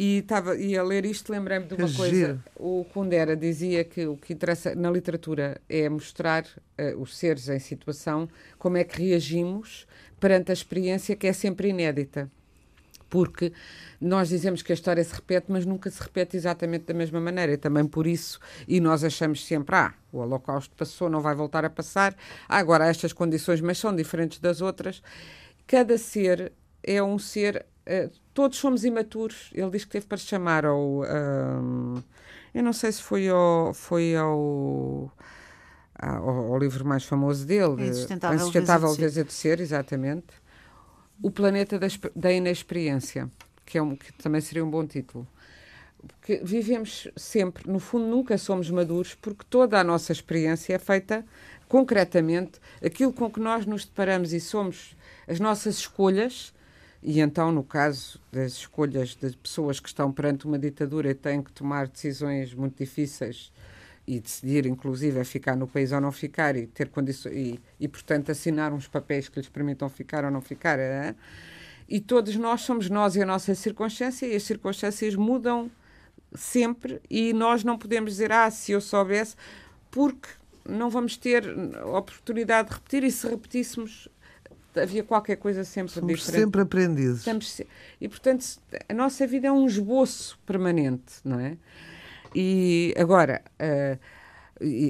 [0.00, 2.14] E, estava, e a ler isto lembrei-me de uma que coisa.
[2.14, 2.44] Giro.
[2.54, 7.58] O Kundera dizia que o que interessa na literatura é mostrar uh, os seres em
[7.58, 8.28] situação,
[8.60, 9.88] como é que reagimos
[10.20, 12.30] perante a experiência que é sempre inédita.
[13.10, 13.52] Porque
[14.00, 17.54] nós dizemos que a história se repete, mas nunca se repete exatamente da mesma maneira.
[17.54, 21.64] E também por isso, e nós achamos sempre, ah, o Holocausto passou, não vai voltar
[21.64, 22.14] a passar,
[22.48, 25.02] ah, agora há estas condições, mas são diferentes das outras.
[25.66, 26.52] Cada ser
[26.84, 29.50] é um ser uh, todos somos imaturos.
[29.52, 31.02] Ele diz que teve para chamar ao.
[31.02, 32.00] Um,
[32.54, 33.74] eu não sei se foi ao.
[33.74, 35.12] Foi ao
[36.00, 40.28] ao, ao, livro mais famoso dele, Insustentável, Insustentável Vezes de Ser, exatamente.
[41.20, 43.28] O Planeta da, da Inexperiência,
[43.66, 45.26] que, é um, que também seria um bom título.
[46.06, 51.24] Porque vivemos sempre, no fundo, nunca somos maduros, porque toda a nossa experiência é feita
[51.66, 54.96] concretamente, aquilo com que nós nos deparamos e somos
[55.26, 56.54] as nossas escolhas
[57.02, 61.42] e então, no caso das escolhas de pessoas que estão perante uma ditadura e têm
[61.42, 63.52] que tomar decisões muito difíceis
[64.06, 67.86] e decidir, inclusive, a ficar no país ou não ficar e ter condições e, e,
[67.86, 70.78] portanto, assinar uns papéis que lhes permitam ficar ou não ficar.
[70.78, 71.14] É?
[71.88, 75.70] E todos nós somos nós e a nossa circunstância, e as circunstâncias mudam
[76.34, 79.36] sempre, e nós não podemos dizer, ah, se eu soubesse,
[79.90, 80.28] porque
[80.68, 81.44] não vamos ter
[81.84, 84.08] oportunidade de repetir, e se repetíssemos
[84.82, 86.40] havia qualquer coisa sempre Somos diferente.
[86.44, 87.24] sempre aprendizes.
[88.00, 88.44] E, portanto,
[88.88, 91.56] a nossa vida é um esboço permanente, não é?
[92.34, 93.98] E agora, uh,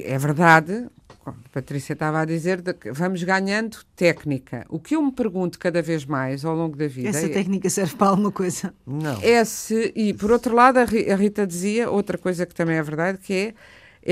[0.04, 0.88] é verdade,
[1.24, 4.64] a Patrícia estava a dizer, que vamos ganhando técnica.
[4.68, 7.10] O que eu me pergunto cada vez mais ao longo da vida.
[7.10, 8.74] Essa é, técnica serve para alguma coisa?
[8.86, 9.20] Não.
[9.22, 13.18] É se, e por outro lado, a Rita dizia outra coisa que também é verdade,
[13.18, 13.54] que é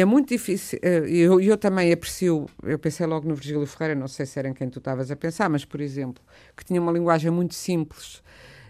[0.00, 0.78] é muito difícil.
[0.82, 2.46] Eh, eu, eu também aprecio.
[2.62, 5.16] Eu pensei logo no Virgílio Ferreira, não sei se era em quem tu estavas a
[5.16, 6.22] pensar, mas, por exemplo,
[6.54, 8.22] que tinha uma linguagem muito simples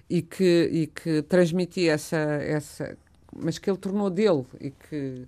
[0.08, 2.96] e que, e que transmitia essa, essa.
[3.34, 5.26] mas que ele tornou dele e que.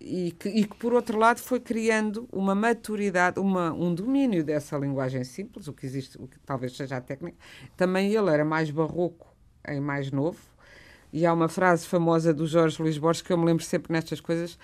[0.00, 4.78] E que, e que, por outro lado, foi criando uma maturidade, uma, um domínio dessa
[4.78, 7.36] linguagem simples, o que existe, o que talvez seja a técnica.
[7.76, 9.26] Também ele era mais barroco
[9.66, 10.38] em mais novo,
[11.12, 14.20] e há uma frase famosa do Jorge Luís Borges que eu me lembro sempre nestas
[14.20, 14.56] coisas,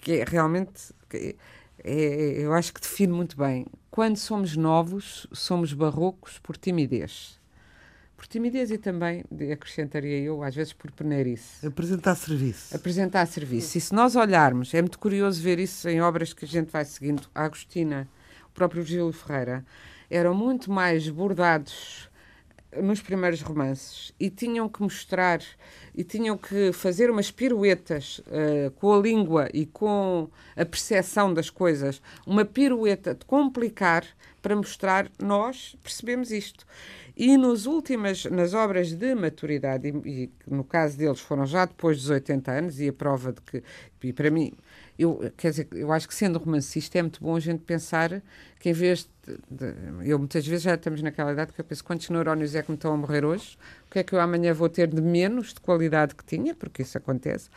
[0.00, 0.94] que é realmente.
[1.12, 1.34] É,
[1.82, 3.66] é, eu acho que define muito bem.
[3.90, 7.40] Quando somos novos, somos barrocos por timidez.
[8.16, 11.66] Por timidez e também, acrescentaria eu, às vezes por peneirice.
[11.66, 12.76] Apresentar serviço.
[12.76, 13.78] Apresentar serviço.
[13.78, 16.84] E se nós olharmos, é muito curioso ver isso em obras que a gente vai
[16.84, 17.22] seguindo.
[17.34, 18.06] A Agostina,
[18.46, 19.64] o próprio Gil Ferreira,
[20.10, 22.09] eram muito mais bordados
[22.76, 25.40] nos primeiros romances e tinham que mostrar
[25.94, 31.50] e tinham que fazer umas piruetas uh, com a língua e com a percepção das
[31.50, 34.04] coisas, uma pirueta de complicar
[34.40, 36.64] para mostrar nós percebemos isto.
[37.16, 41.98] E nos últimas, nas obras de maturidade, e, e no caso deles foram já depois
[41.98, 43.62] dos 80 anos, e a prova de que,
[44.02, 44.54] e para mim,
[45.02, 48.20] eu, quer dizer, eu acho que sendo romancista é muito bom a gente pensar
[48.58, 51.82] que em vez de, de, Eu muitas vezes já estamos naquela idade que eu penso
[51.82, 53.56] quantos neurónios é que me estão a morrer hoje,
[53.88, 56.82] o que é que eu amanhã vou ter de menos de qualidade que tinha, porque
[56.82, 57.48] isso acontece,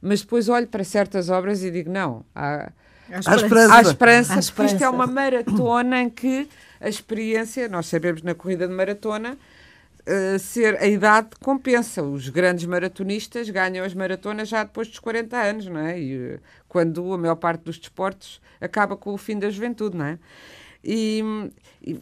[0.00, 2.70] mas depois olho para certas obras e digo, não, há,
[3.10, 3.74] há esperança.
[3.74, 4.52] Há esperança, há esperança.
[4.52, 6.48] porque isto é uma maratona em que
[6.80, 9.36] a experiência, nós sabemos na corrida de maratona,
[10.04, 12.02] Uh, ser a idade compensa.
[12.02, 16.00] Os grandes maratonistas ganham as maratonas já depois dos 40 anos, não é?
[16.00, 20.06] E, uh, quando a maior parte dos desportos acaba com o fim da juventude, não
[20.06, 20.18] é?
[20.84, 21.22] E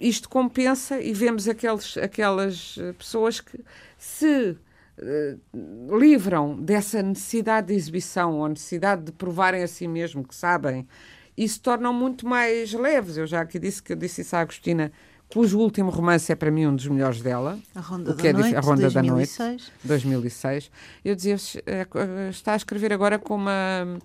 [0.00, 3.62] isto compensa e vemos aqueles, aquelas eh, pessoas que
[3.98, 4.56] se
[4.98, 10.88] uh, livram dessa necessidade de exibição ou necessidade de provarem a si mesmo que sabem
[11.36, 13.18] e se tornam muito mais leves.
[13.18, 14.90] Eu já aqui disse que eu disse isso à Agostina
[15.32, 17.58] cujo último romance é para mim um dos melhores dela.
[17.74, 19.38] A Ronda, da, é noite, a Ronda 2006.
[19.38, 20.70] da Noite, 2006.
[21.04, 21.86] Eu dizia, eh,
[22.30, 23.98] está a escrever agora com uma,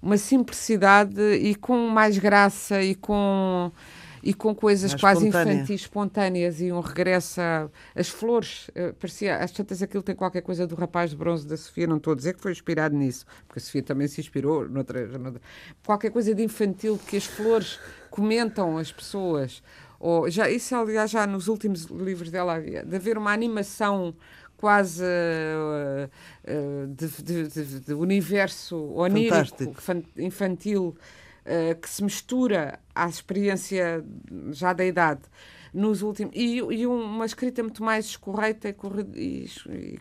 [0.00, 3.72] uma simplicidade e com mais graça e com
[4.22, 5.54] e com coisas mais quase espontânea.
[5.54, 7.40] infantis, espontâneas e um regresso
[7.94, 8.68] às flores.
[8.68, 11.96] Uh, parecia, às tantas aquilo tem qualquer coisa do rapaz de bronze da Sofia, não
[11.96, 15.40] estou a dizer que foi inspirado nisso, porque a Sofia também se inspirou noutra, noutra
[15.84, 17.78] qualquer coisa de infantil que as flores
[18.10, 19.62] comentam as pessoas
[19.98, 24.14] ou já, isso, aliás, já nos últimos livros dela havia, de haver uma animação
[24.56, 26.10] quase uh,
[26.44, 29.72] uh, de, de, de, de, universo onírico,
[30.16, 30.96] infantil,
[31.44, 34.04] uh, que se mistura à experiência
[34.50, 35.22] já da idade.
[35.72, 38.74] Nos últimos, e, e uma escrita muito mais escorreita
[39.14, 39.48] e,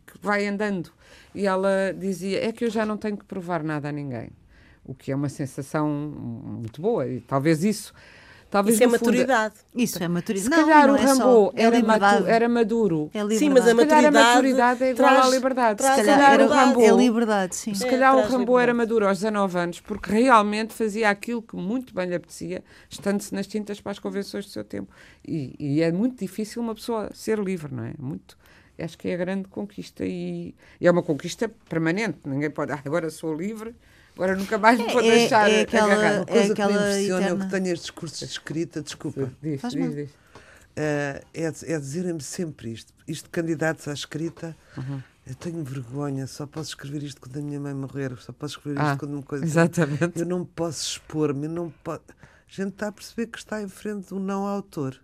[0.05, 0.91] que vai andando.
[1.35, 4.29] E ela dizia: É que eu já não tenho que provar nada a ninguém.
[4.85, 7.93] O que é uma sensação muito boa, e talvez isso
[8.49, 9.55] Talvez Isso é maturidade.
[9.75, 10.55] Isso é maturidade.
[10.55, 13.11] Se calhar não, o Rambo é era, matu, era maduro.
[13.13, 15.83] É sim, mas a maturidade, a maturidade é igual traz, à liberdade.
[15.83, 17.73] Se calhar o Rambo, é liberdade, sim.
[17.73, 21.57] Se calhar é, o Rambo era maduro aos 19 anos porque realmente fazia aquilo que
[21.57, 24.93] muito bem lhe apetecia, estando-se nas tintas para as convenções do seu tempo.
[25.27, 27.93] E, e, é muito difícil uma pessoa ser livre, não é?
[27.99, 28.37] Muito.
[28.79, 32.19] Acho que é a grande conquista e, e é uma conquista permanente.
[32.25, 33.75] Ninguém pode, ah, agora sou livre
[34.17, 36.17] Agora nunca mais me vou é, deixar é aquela, agarrar.
[36.17, 39.31] Uma coisa é que me impressiona é o que tenho estes discursos de escrita, desculpa.
[39.43, 40.09] Diz, diz, diz.
[40.09, 42.91] Uh, é, é dizerem-me sempre isto.
[43.07, 45.01] Isto de candidatos à escrita, uhum.
[45.27, 48.79] eu tenho vergonha, só posso escrever isto quando a minha mãe morrer, só posso escrever
[48.79, 49.45] isto ah, quando uma coisa.
[49.45, 50.19] Exatamente.
[50.19, 52.01] Eu não posso expor-me, não posso.
[52.09, 52.15] A
[52.47, 54.99] gente está a perceber que está em frente do não autor.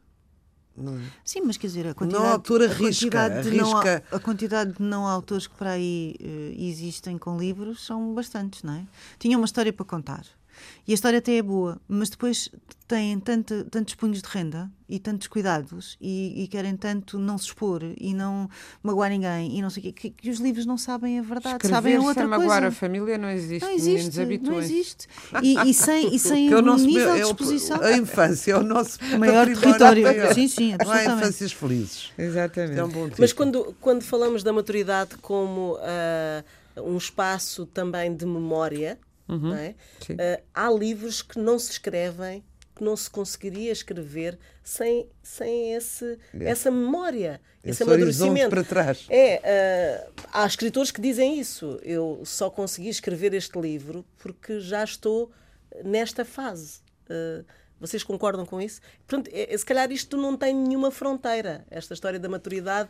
[0.75, 1.11] É?
[1.23, 4.73] Sim, mas quer dizer, a quantidade, não autor arrisca, a quantidade, de não, a quantidade
[4.73, 8.85] de não autores que para aí uh, existem com livros são bastantes, não é?
[9.19, 10.25] Tinha uma história para contar.
[10.87, 12.49] E a história até é boa, mas depois
[12.87, 17.45] têm tanto, tantos punhos de renda e tantos cuidados e, e, querem tanto não se
[17.45, 18.47] expor e não
[18.83, 21.55] magoar ninguém e não sei o quê, que, que os livros não sabem a verdade,
[21.55, 22.39] Escrever sabem a outra sem coisa.
[22.39, 25.07] magoar a família não existe, não existe, não existe.
[25.41, 27.81] E, e sem, e sem o nosso, nível de exposição.
[27.81, 30.05] A infância é o nosso maior território.
[30.33, 31.07] Sim, sim, absolutamente.
[31.07, 32.11] Não há infâncias felizes.
[32.17, 32.79] Exatamente.
[32.79, 38.25] É um bom Mas quando, quando falamos da maturidade como uh, um espaço também de
[38.25, 39.75] memória, Uhum, é?
[40.11, 42.43] uh, há livros que não se escrevem,
[42.75, 46.45] que não se conseguiria escrever sem, sem esse, é.
[46.45, 48.49] essa memória, esse, esse amadurecimento.
[48.49, 49.05] para trás.
[49.09, 51.79] É, uh, há escritores que dizem isso.
[51.83, 55.31] Eu só consegui escrever este livro porque já estou
[55.83, 56.79] nesta fase.
[57.09, 57.45] Uh,
[57.79, 58.79] vocês concordam com isso?
[59.05, 61.65] Portanto, é, se calhar isto não tem nenhuma fronteira.
[61.69, 62.89] Esta história da maturidade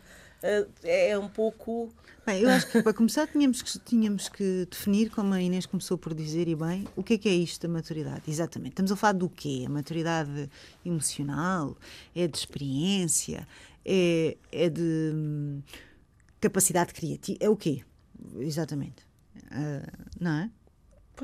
[0.84, 1.91] é um pouco
[2.25, 5.97] Bem, eu acho que para começar tínhamos que, tínhamos que definir, como a Inês começou
[5.97, 8.21] por dizer, e bem, o que é que é isto da maturidade?
[8.29, 8.71] Exatamente.
[8.71, 9.65] Estamos a falar do quê?
[9.67, 10.49] A maturidade
[10.86, 11.75] emocional?
[12.15, 13.45] É de experiência?
[13.84, 15.62] É, é de hum,
[16.39, 17.38] capacidade criativa?
[17.41, 17.84] É o quê?
[18.38, 19.06] Exatamente.
[19.36, 20.51] Uh, não é?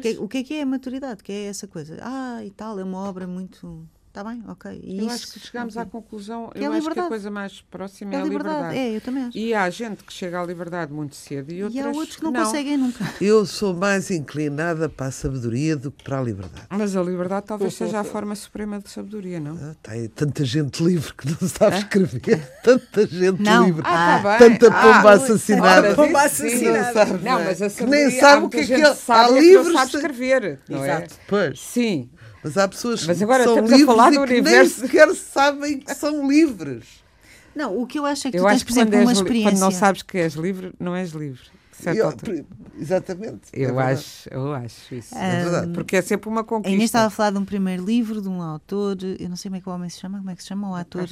[0.01, 1.21] Que, o que é que é a maturidade?
[1.21, 1.97] O que é essa coisa?
[2.01, 4.82] Ah, e tal, é uma obra muito Está bem, ok.
[4.84, 5.84] E eu isso, acho que chegamos okay.
[5.84, 8.56] à conclusão, é eu acho que a coisa mais próxima é, é a liberdade.
[8.56, 8.78] liberdade.
[8.80, 9.38] É, eu também acho.
[9.38, 12.24] E há gente que chega à liberdade muito cedo e, outras e há outros que
[12.24, 13.06] não, não, conseguem nunca.
[13.22, 16.65] Eu sou mais inclinada para a sabedoria do que para a liberdade.
[16.72, 19.56] Mas a liberdade talvez seja a forma suprema de sabedoria, não?
[19.62, 22.52] Ah, tá tanta gente livre que não sabe escrever.
[22.63, 23.65] Tanta gente não.
[23.65, 23.84] livre.
[23.86, 25.95] Ah, tá Tanta pomba ah, assassinada.
[25.95, 27.06] Pomba assassinada.
[27.06, 28.95] Não, não, mas a sabedoria, nem sabe o que é que é.
[29.08, 29.74] Há livros.
[29.74, 30.60] Sabe escrever.
[30.67, 30.88] Não é?
[30.88, 31.13] Exato.
[31.13, 31.17] É?
[31.28, 31.60] Pois.
[31.60, 32.10] Sim.
[32.43, 34.80] Mas há pessoas Mas agora que são estamos livres a falar do e que universo.
[34.80, 36.86] nem sequer sabem que são livres.
[37.56, 39.52] Não, o que eu acho é que eu tu tens, por exemplo, uma experiência...
[39.52, 41.43] Quando não sabes que és livre, não és livre.
[41.86, 42.13] Eu,
[42.78, 43.41] exatamente.
[43.54, 45.17] Eu, é acho, eu acho isso.
[45.17, 45.71] É verdade.
[45.71, 46.69] Porque é sempre uma conquista.
[46.69, 49.49] A Inês estava a falar de um primeiro livro, de um autor, eu não sei
[49.49, 51.08] como é que o homem se chama, como é que se chama o ator?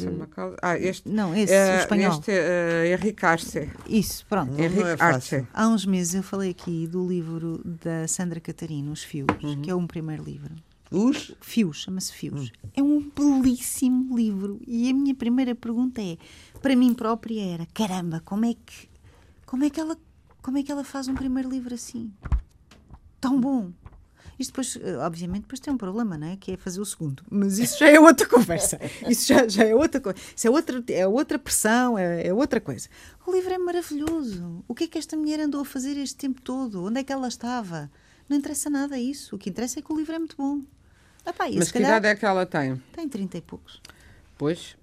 [0.62, 1.08] Ah, este.
[1.08, 2.12] Não, esse, é, o espanhol.
[2.12, 3.70] Este é uh, Henrique Arce.
[3.88, 4.52] Isso, pronto.
[4.52, 5.48] Não, Henrique não é Arce.
[5.54, 9.62] Há uns meses eu falei aqui do livro da Sandra Catarina, Os Fios, uhum.
[9.62, 10.54] que é um primeiro livro.
[10.92, 11.34] Os?
[11.42, 12.50] Fios, chama-se Fios.
[12.50, 12.70] Hum.
[12.76, 14.60] É um belíssimo livro.
[14.66, 16.18] E a minha primeira pergunta é,
[16.62, 18.90] para mim própria era, caramba, como é que
[19.46, 19.98] como é que ela
[20.42, 22.12] como é que ela faz um primeiro livro assim?
[23.20, 23.72] Tão bom.
[24.40, 26.38] Isto depois, eh, obviamente, depois tem um problema, não é?
[26.38, 27.24] Que é fazer o segundo.
[27.30, 28.80] Mas isso já é outra conversa.
[29.10, 30.20] Isso já, já é outra coisa.
[30.36, 32.88] Isso é outra, é outra pressão, é, é, outra coisa.
[33.26, 34.64] O livro é maravilhoso.
[34.68, 36.86] O que é que esta mulher andou a fazer este tempo todo?
[36.86, 37.92] Onde é que ela estava?
[38.30, 39.36] Não interessa nada isso.
[39.36, 40.62] O que interessa é que o livro é muito bom.
[41.28, 42.82] Ah, pá, Mas que idade é que ela tem?
[42.94, 43.82] Tem 30 e poucos.
[44.38, 44.78] Pois,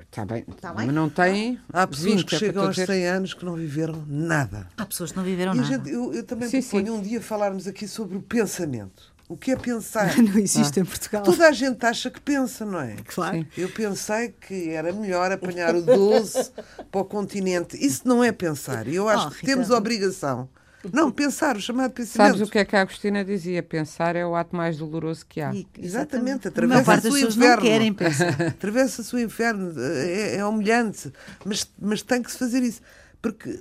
[0.00, 0.44] Está bem.
[0.60, 0.86] Tá bem.
[0.86, 1.58] Mas não tem.
[1.72, 4.68] Há pessoas 20, que é chegam aos 100 anos que não viveram nada.
[4.76, 5.68] Há pessoas que não viveram e nada.
[5.68, 6.98] Gente, eu, eu, também sim, proponho sim.
[6.98, 9.12] um dia falarmos aqui sobre o pensamento.
[9.28, 10.14] O que é pensar?
[10.20, 10.82] Não existe ah.
[10.82, 11.22] em Portugal.
[11.22, 12.96] Toda a gente acha que pensa, não é?
[13.06, 13.38] Claro.
[13.38, 13.46] Sim.
[13.56, 16.52] Eu pensei que era melhor apanhar o 12
[16.90, 17.82] para o continente.
[17.82, 18.86] Isso não é pensar.
[18.86, 20.50] Eu acho oh, que temos a obrigação
[20.92, 22.32] não, pensar, o chamado pensamento.
[22.32, 23.62] Sabes o que é que a Agostina dizia?
[23.62, 25.54] Pensar é o ato mais doloroso que há.
[25.54, 27.56] E, exatamente, atravessa o seu inferno.
[27.56, 28.42] Não querem pensar.
[28.48, 31.12] atravessa o seu inferno, é, é humilhante,
[31.44, 32.80] mas, mas tem que se fazer isso.
[33.20, 33.60] Porque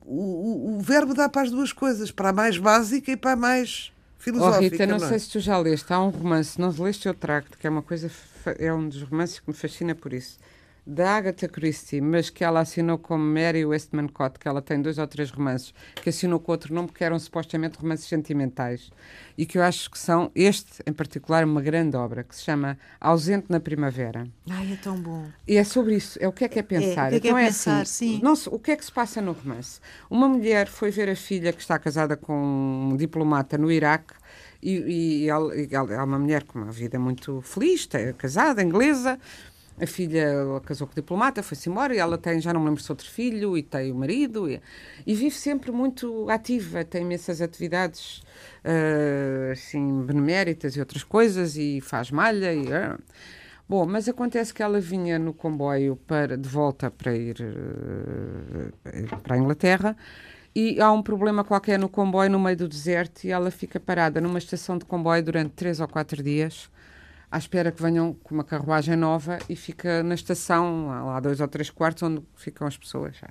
[0.00, 3.32] o, o, o, verbo dá para as duas coisas, para a mais básica e para
[3.32, 4.58] a mais filosófica.
[4.58, 5.08] Oh, Rita, não, não é?
[5.08, 7.82] sei se tu já leste, há um romance, não leste eu trago que é uma
[7.82, 8.10] coisa,
[8.58, 10.38] é um dos romances que me fascina por isso.
[10.86, 15.06] Da Agatha Christie, mas que ela assinou como Mary Westmacott, que ela tem dois ou
[15.06, 18.90] três romances, que assinou com outro nome, que eram supostamente romances sentimentais,
[19.38, 22.76] e que eu acho que são, este em particular, uma grande obra, que se chama
[23.00, 24.26] Ausente na Primavera.
[24.50, 25.26] Ai, é tão bom.
[25.46, 27.12] E é sobre isso, é o que é que é pensar.
[27.12, 28.20] É, o que é, então é, é pensar, assim, sim.
[28.22, 29.80] Não, o que é que se passa no romance?
[30.10, 34.14] Uma mulher foi ver a filha que está casada com um diplomata no Iraque,
[34.62, 39.18] e, e ela, ela é uma mulher com uma vida muito feliz, casada, inglesa,
[39.80, 42.82] a filha casou com o diplomata, foi-se embora e ela tem, já não me lembro
[42.82, 44.60] se outro filho, e tem o marido, e,
[45.06, 48.22] e vive sempre muito ativa, tem imensas atividades
[48.64, 52.52] uh, assim, beneméritas e outras coisas, e faz malha.
[52.52, 52.98] E, uh.
[53.68, 59.36] Bom, mas acontece que ela vinha no comboio para, de volta para ir uh, para
[59.36, 59.96] a Inglaterra
[60.54, 64.20] e há um problema qualquer no comboio no meio do deserto e ela fica parada
[64.20, 66.68] numa estação de comboio durante três ou quatro dias
[67.32, 71.48] à espera que venham com uma carruagem nova e fica na estação, lá dois ou
[71.48, 73.16] três quartos, onde ficam as pessoas.
[73.16, 73.30] Já.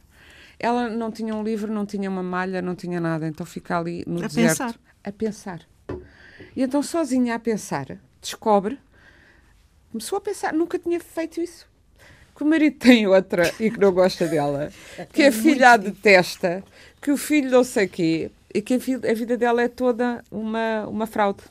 [0.60, 4.04] Ela não tinha um livro, não tinha uma malha, não tinha nada, então fica ali
[4.08, 4.76] no a deserto pensar.
[5.04, 5.62] a pensar.
[6.56, 8.80] E então, sozinha a pensar, descobre,
[9.92, 11.70] começou a pensar, nunca tinha feito isso.
[12.36, 14.72] Que o marido tem outra e que não gosta dela,
[15.14, 16.64] que a filha a detesta,
[17.00, 20.24] que o filho não sei quê, e que a vida, a vida dela é toda
[20.32, 21.44] uma, uma fraude.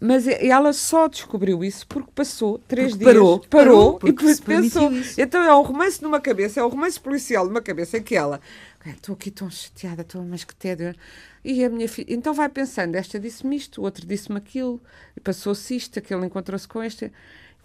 [0.00, 3.14] Mas ela só descobriu isso porque passou três Porque dias.
[3.14, 3.38] parou.
[3.48, 4.92] Parou, Parou, e pensou.
[4.92, 5.18] isso.
[5.20, 8.40] Então é um romance numa cabeça, é um romance policial numa cabeça que ela.
[8.84, 10.94] Estou aqui tão chateada, estou, mas que tédio.
[11.44, 12.12] E a minha filha.
[12.12, 14.80] Então vai pensando, esta disse-me isto, o outro disse-me aquilo,
[15.16, 17.10] e passou-se isto, aquele encontrou-se com este.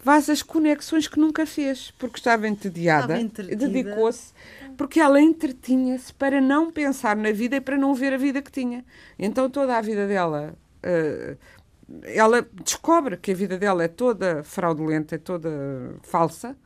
[0.00, 3.14] Faz as conexões que nunca fez, porque estava entediada,
[3.56, 4.32] dedicou-se,
[4.76, 8.50] porque ela entretinha-se para não pensar na vida e para não ver a vida que
[8.50, 8.84] tinha.
[9.16, 10.54] Então toda a vida dela.
[10.82, 11.36] eh,
[12.04, 15.50] ela descobre que a vida dela é toda fraudulenta, é toda
[16.02, 16.56] falsa,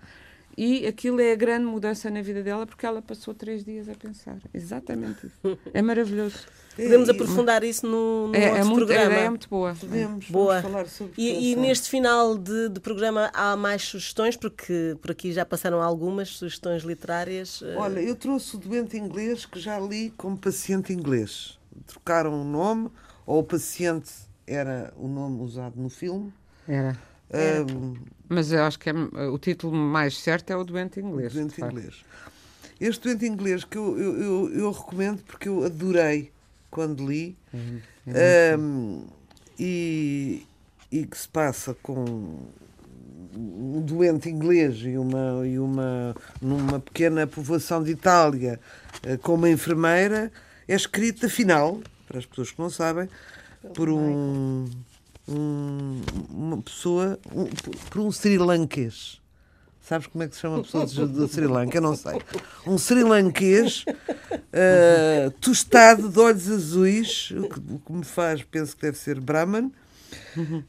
[0.57, 3.95] e aquilo é a grande mudança na vida dela porque ela passou três dias a
[3.95, 4.39] pensar.
[4.55, 5.59] Exatamente isso.
[5.75, 6.39] É maravilhoso.
[6.77, 9.15] Podemos É, aprofundar isso no, no É, outro é muito, a programa.
[9.15, 9.75] é muito boa.
[9.79, 10.61] Podemos, Boa.
[10.61, 15.11] vamos falar sobre E, e neste final de, de programa há mais sugestões, porque por
[15.11, 17.63] aqui já passaram algumas sugestões literárias.
[17.63, 21.59] eh, Olha, eu trouxe o doente inglês que já li como paciente inglês.
[21.87, 22.91] Trocaram o nome,
[23.27, 24.11] ou o paciente
[24.47, 26.33] era o nome usado no filme.
[26.69, 26.97] Era.
[27.33, 27.95] Ahm,
[28.29, 31.33] Mas eu acho que é- o título mais certo é o Doente Inglês.
[31.33, 32.05] doente inglês.
[32.81, 36.31] Este doente inglês que eu, eu, eu, eu recomendo porque eu adorei
[36.71, 37.37] quando li.
[38.07, 39.05] Ahm,
[39.59, 40.47] e,
[40.93, 42.39] e que se passa com
[43.35, 48.59] um doente inglês e uma, e uma numa pequena povoação de Itália
[49.03, 50.31] eh, com uma enfermeira
[50.67, 53.09] é escrita afinal para as pessoas que não sabem
[53.75, 54.67] por um,
[55.29, 56.01] um-
[56.31, 57.47] uma pessoa um-
[57.91, 59.21] por um sri lanquês
[59.83, 61.77] Sabes como é que se chama a pessoa de Sri Lanka?
[61.79, 62.21] Eu não sei.
[62.67, 63.85] Um sri lanquês
[64.53, 69.21] eh, tostado de olhos azuis, o que, o que me faz, penso que deve ser
[69.21, 69.71] Brahman,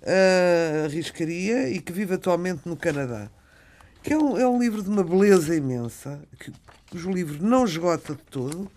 [0.03, 3.27] eh, arriscaria, e que vive atualmente no Canadá.
[4.03, 6.51] Que é um, é um livro de uma beleza imensa, que,
[6.91, 8.69] cujo livro não esgota de todo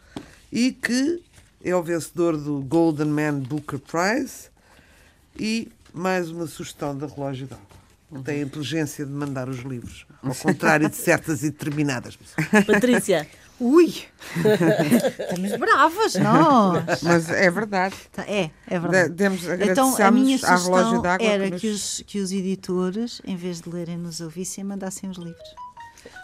[0.51, 1.23] e que
[1.65, 4.49] é o vencedor do Golden Man Booker Prize
[5.39, 7.67] e mais uma sugestão da Relógio d'Água.
[8.13, 12.65] Que tem a inteligência de mandar os livros, ao contrário de certas e determinadas pessoas.
[12.67, 13.29] Patrícia,
[13.61, 13.93] Ui!
[15.19, 17.03] Estamos bravas, nós!
[17.03, 17.95] Mas é verdade.
[18.11, 19.13] Tá, É, é De- verdade.
[19.13, 22.33] Demos, Então, a minha agradecemos à relógio sugestão d'água era nos- que os, que os
[22.33, 25.49] editores, em vez de lerem, nos ouvissem, mandassem os livros.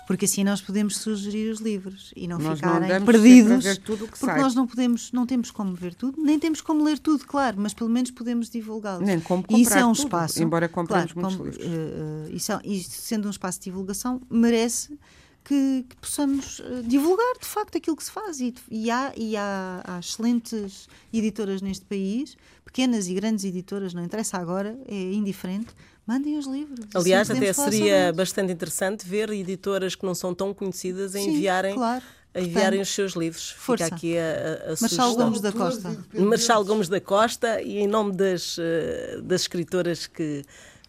[0.07, 3.79] Porque assim nós podemos sugerir os livros e não Nós não ficarem andamos perdidos.
[3.85, 4.41] porque sai.
[4.41, 7.75] nós não podemos, não temos como ver tudo, nem temos como ler tudo, claro, mas
[7.75, 9.05] pelo menos podemos divulgá-los.
[9.07, 10.43] Nem como E isso é comprar um tudo, espaço.
[10.43, 11.67] embora compremos claro, muitos como, livros.
[11.67, 14.97] eh, eh, isso, é- isso sendo um espaço de divulgação, merece
[15.43, 18.41] que, que possamos eh, divulgar de facto aquilo que se faz.
[18.41, 24.05] E, e há, e há, há excelentes editoras neste país, pequenas e grandes editoras, não
[24.05, 25.69] interessa agora, é indiferente.
[26.07, 26.87] Mandem os livros.
[26.95, 31.75] aliás, até seria bastante interessante ver editoras que não são tão conhecidas a Sim, enviarem,
[31.75, 32.05] claro.
[32.33, 33.51] a enviarem os seus livros.
[33.51, 33.85] força.
[33.85, 35.15] Fica aqui a, a, a sugestão.
[35.17, 36.07] Gomes da Costa.
[36.15, 40.45] Marçal Gomes da Costa e em nome das, eh, das escritoras que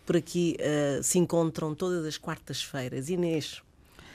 [0.05, 3.09] por aqui eh, se encontram todas as quartas-feiras.
[3.09, 3.61] Inês.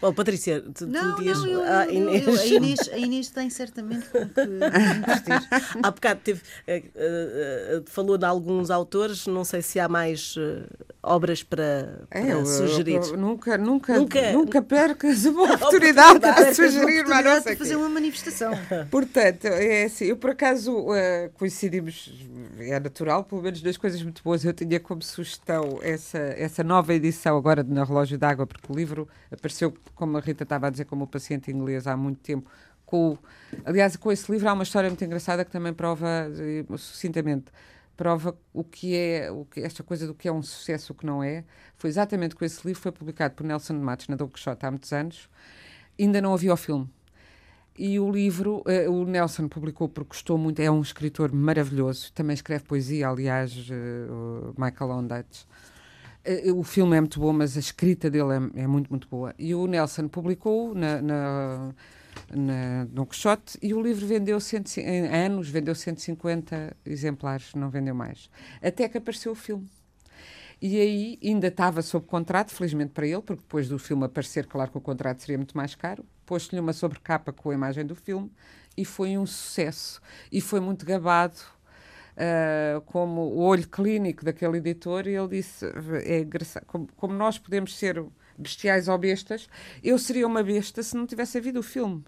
[0.04, 1.38] Oh, Patrícia, tu, tu Não, dias.
[1.38, 2.26] não, eu, ah, eu- Inês.
[2.26, 5.48] eu- a, Inês, a Inês tem certamente com que investir.
[5.82, 10.64] Há bocado teve, eh, eh, falou de alguns autores, não sei se há mais eh,
[11.02, 12.96] obras para, para É, eu- eu- sugerir.
[12.96, 16.34] eu nunca, nunca, Nunca- nunca, percas uma oportunidade oportunidade.
[16.42, 17.76] para sugerir, mas não Oportunidade sei de fazer quê.
[17.76, 18.52] uma manifestação.
[18.90, 20.86] Portanto, é assim, eu por acaso
[21.34, 22.12] coincidimos
[22.58, 24.44] é natural, pelo menos duas coisas muito boas.
[24.44, 28.76] Eu tinha como sugestão essa, essa nova edição agora de Na Relógio d'Água, porque o
[28.76, 29.72] livro apareceu,
[30.02, 32.50] como a Rita estava a dizer, como o paciente inglês há muito tempo.
[32.84, 33.16] Com,
[33.64, 37.52] aliás, com esse livro há uma história muito engraçada que também prova, eh, sucintamente,
[37.96, 41.06] prova o que é o que, esta coisa do que é um sucesso o que
[41.06, 41.44] não é.
[41.76, 44.92] Foi exatamente com esse livro, foi publicado por Nelson Matos na Don Quixote há muitos
[44.92, 45.28] anos.
[45.96, 46.90] Ainda não havia o filme.
[47.78, 52.34] E o livro, uh, o Nelson publicou porque gostou muito, é um escritor maravilhoso, também
[52.34, 55.46] escreve poesia, aliás, uh, Michael Ondaatje.
[56.24, 59.34] Uh, o filme é muito bom, mas a escrita dele é, é muito, muito boa.
[59.38, 61.74] E o Nelson publicou na, na,
[62.30, 67.94] na, no Quixote e o livro vendeu, cento, em anos, vendeu 150 exemplares, não vendeu
[67.94, 68.30] mais.
[68.62, 69.68] Até que apareceu o filme.
[70.60, 74.70] E aí ainda estava sob contrato, felizmente para ele, porque depois do filme aparecer, claro
[74.70, 76.04] que o contrato seria muito mais caro.
[76.24, 78.30] Pôs-lhe uma sobrecapa com a imagem do filme
[78.76, 80.00] e foi um sucesso.
[80.30, 81.34] E foi muito gabado
[82.16, 85.06] uh, como o olho clínico daquele editor.
[85.06, 86.24] E ele disse: é
[86.66, 88.02] como, como nós podemos ser
[88.36, 89.48] bestiais ou bestas,
[89.82, 92.02] eu seria uma besta se não tivesse havido o filme.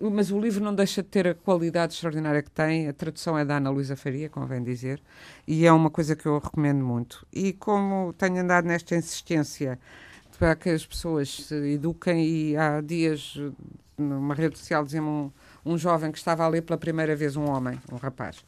[0.00, 2.88] Mas o livro não deixa de ter a qualidade extraordinária que tem.
[2.88, 5.02] A tradução é da Ana Luísa Faria, convém dizer,
[5.46, 7.26] e é uma coisa que eu recomendo muito.
[7.32, 9.78] E como tenho andado nesta insistência
[10.38, 13.36] para que as pessoas se eduquem, e há dias
[13.96, 15.32] numa rede social dizia um,
[15.66, 18.44] um jovem que estava a ler pela primeira vez um homem, um rapaz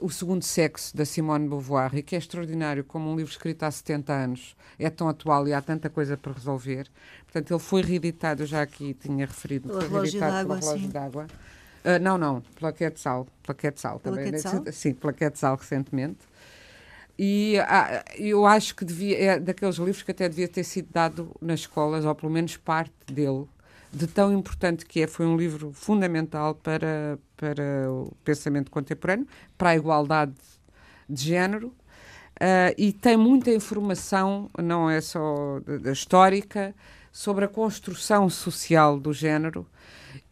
[0.00, 3.70] o Segundo Sexo, da Simone Beauvoir, e que é extraordinário, como um livro escrito há
[3.70, 6.88] 70 anos, é tão atual e há tanta coisa para resolver.
[7.24, 11.26] Portanto, ele foi reeditado, eu já aqui tinha referido, pela foi reeditado pela Relógio d'Água.
[11.84, 14.30] Uh, não, não, pela Quetzal, pela Quetzal também.
[14.30, 14.64] Quetzal?
[14.72, 16.18] Sim, pela Quetzal recentemente.
[17.18, 21.36] E ah, eu acho que devia, é daqueles livros que até devia ter sido dado
[21.40, 23.46] nas escolas, ou pelo menos parte dele,
[23.92, 25.06] de tão importante que é.
[25.06, 29.26] Foi um livro fundamental para, para o pensamento contemporâneo,
[29.56, 30.34] para a igualdade
[31.08, 31.68] de género.
[32.40, 35.60] Uh, e tem muita informação, não é só
[35.92, 36.74] histórica,
[37.12, 39.66] sobre a construção social do género.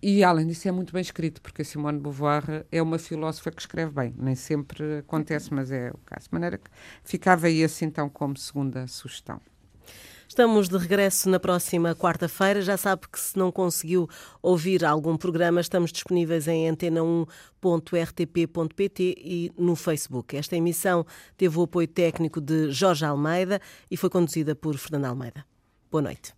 [0.01, 3.61] E, além disso, é muito bem escrito, porque a Simone Beauvoir é uma filósofa que
[3.61, 4.15] escreve bem.
[4.17, 6.29] Nem sempre acontece, mas é o caso.
[6.29, 6.71] De maneira que
[7.03, 9.41] ficava aí assim, então, como segunda sugestão.
[10.29, 12.61] Estamos de regresso na próxima quarta-feira.
[12.61, 14.07] Já sabe que se não conseguiu
[14.43, 20.37] ouvir algum programa, estamos disponíveis em antena1.rtp.pt e no Facebook.
[20.37, 21.07] Esta emissão
[21.37, 23.59] teve o apoio técnico de Jorge Almeida
[23.91, 25.47] e foi conduzida por Fernando Almeida.
[25.91, 26.38] Boa noite.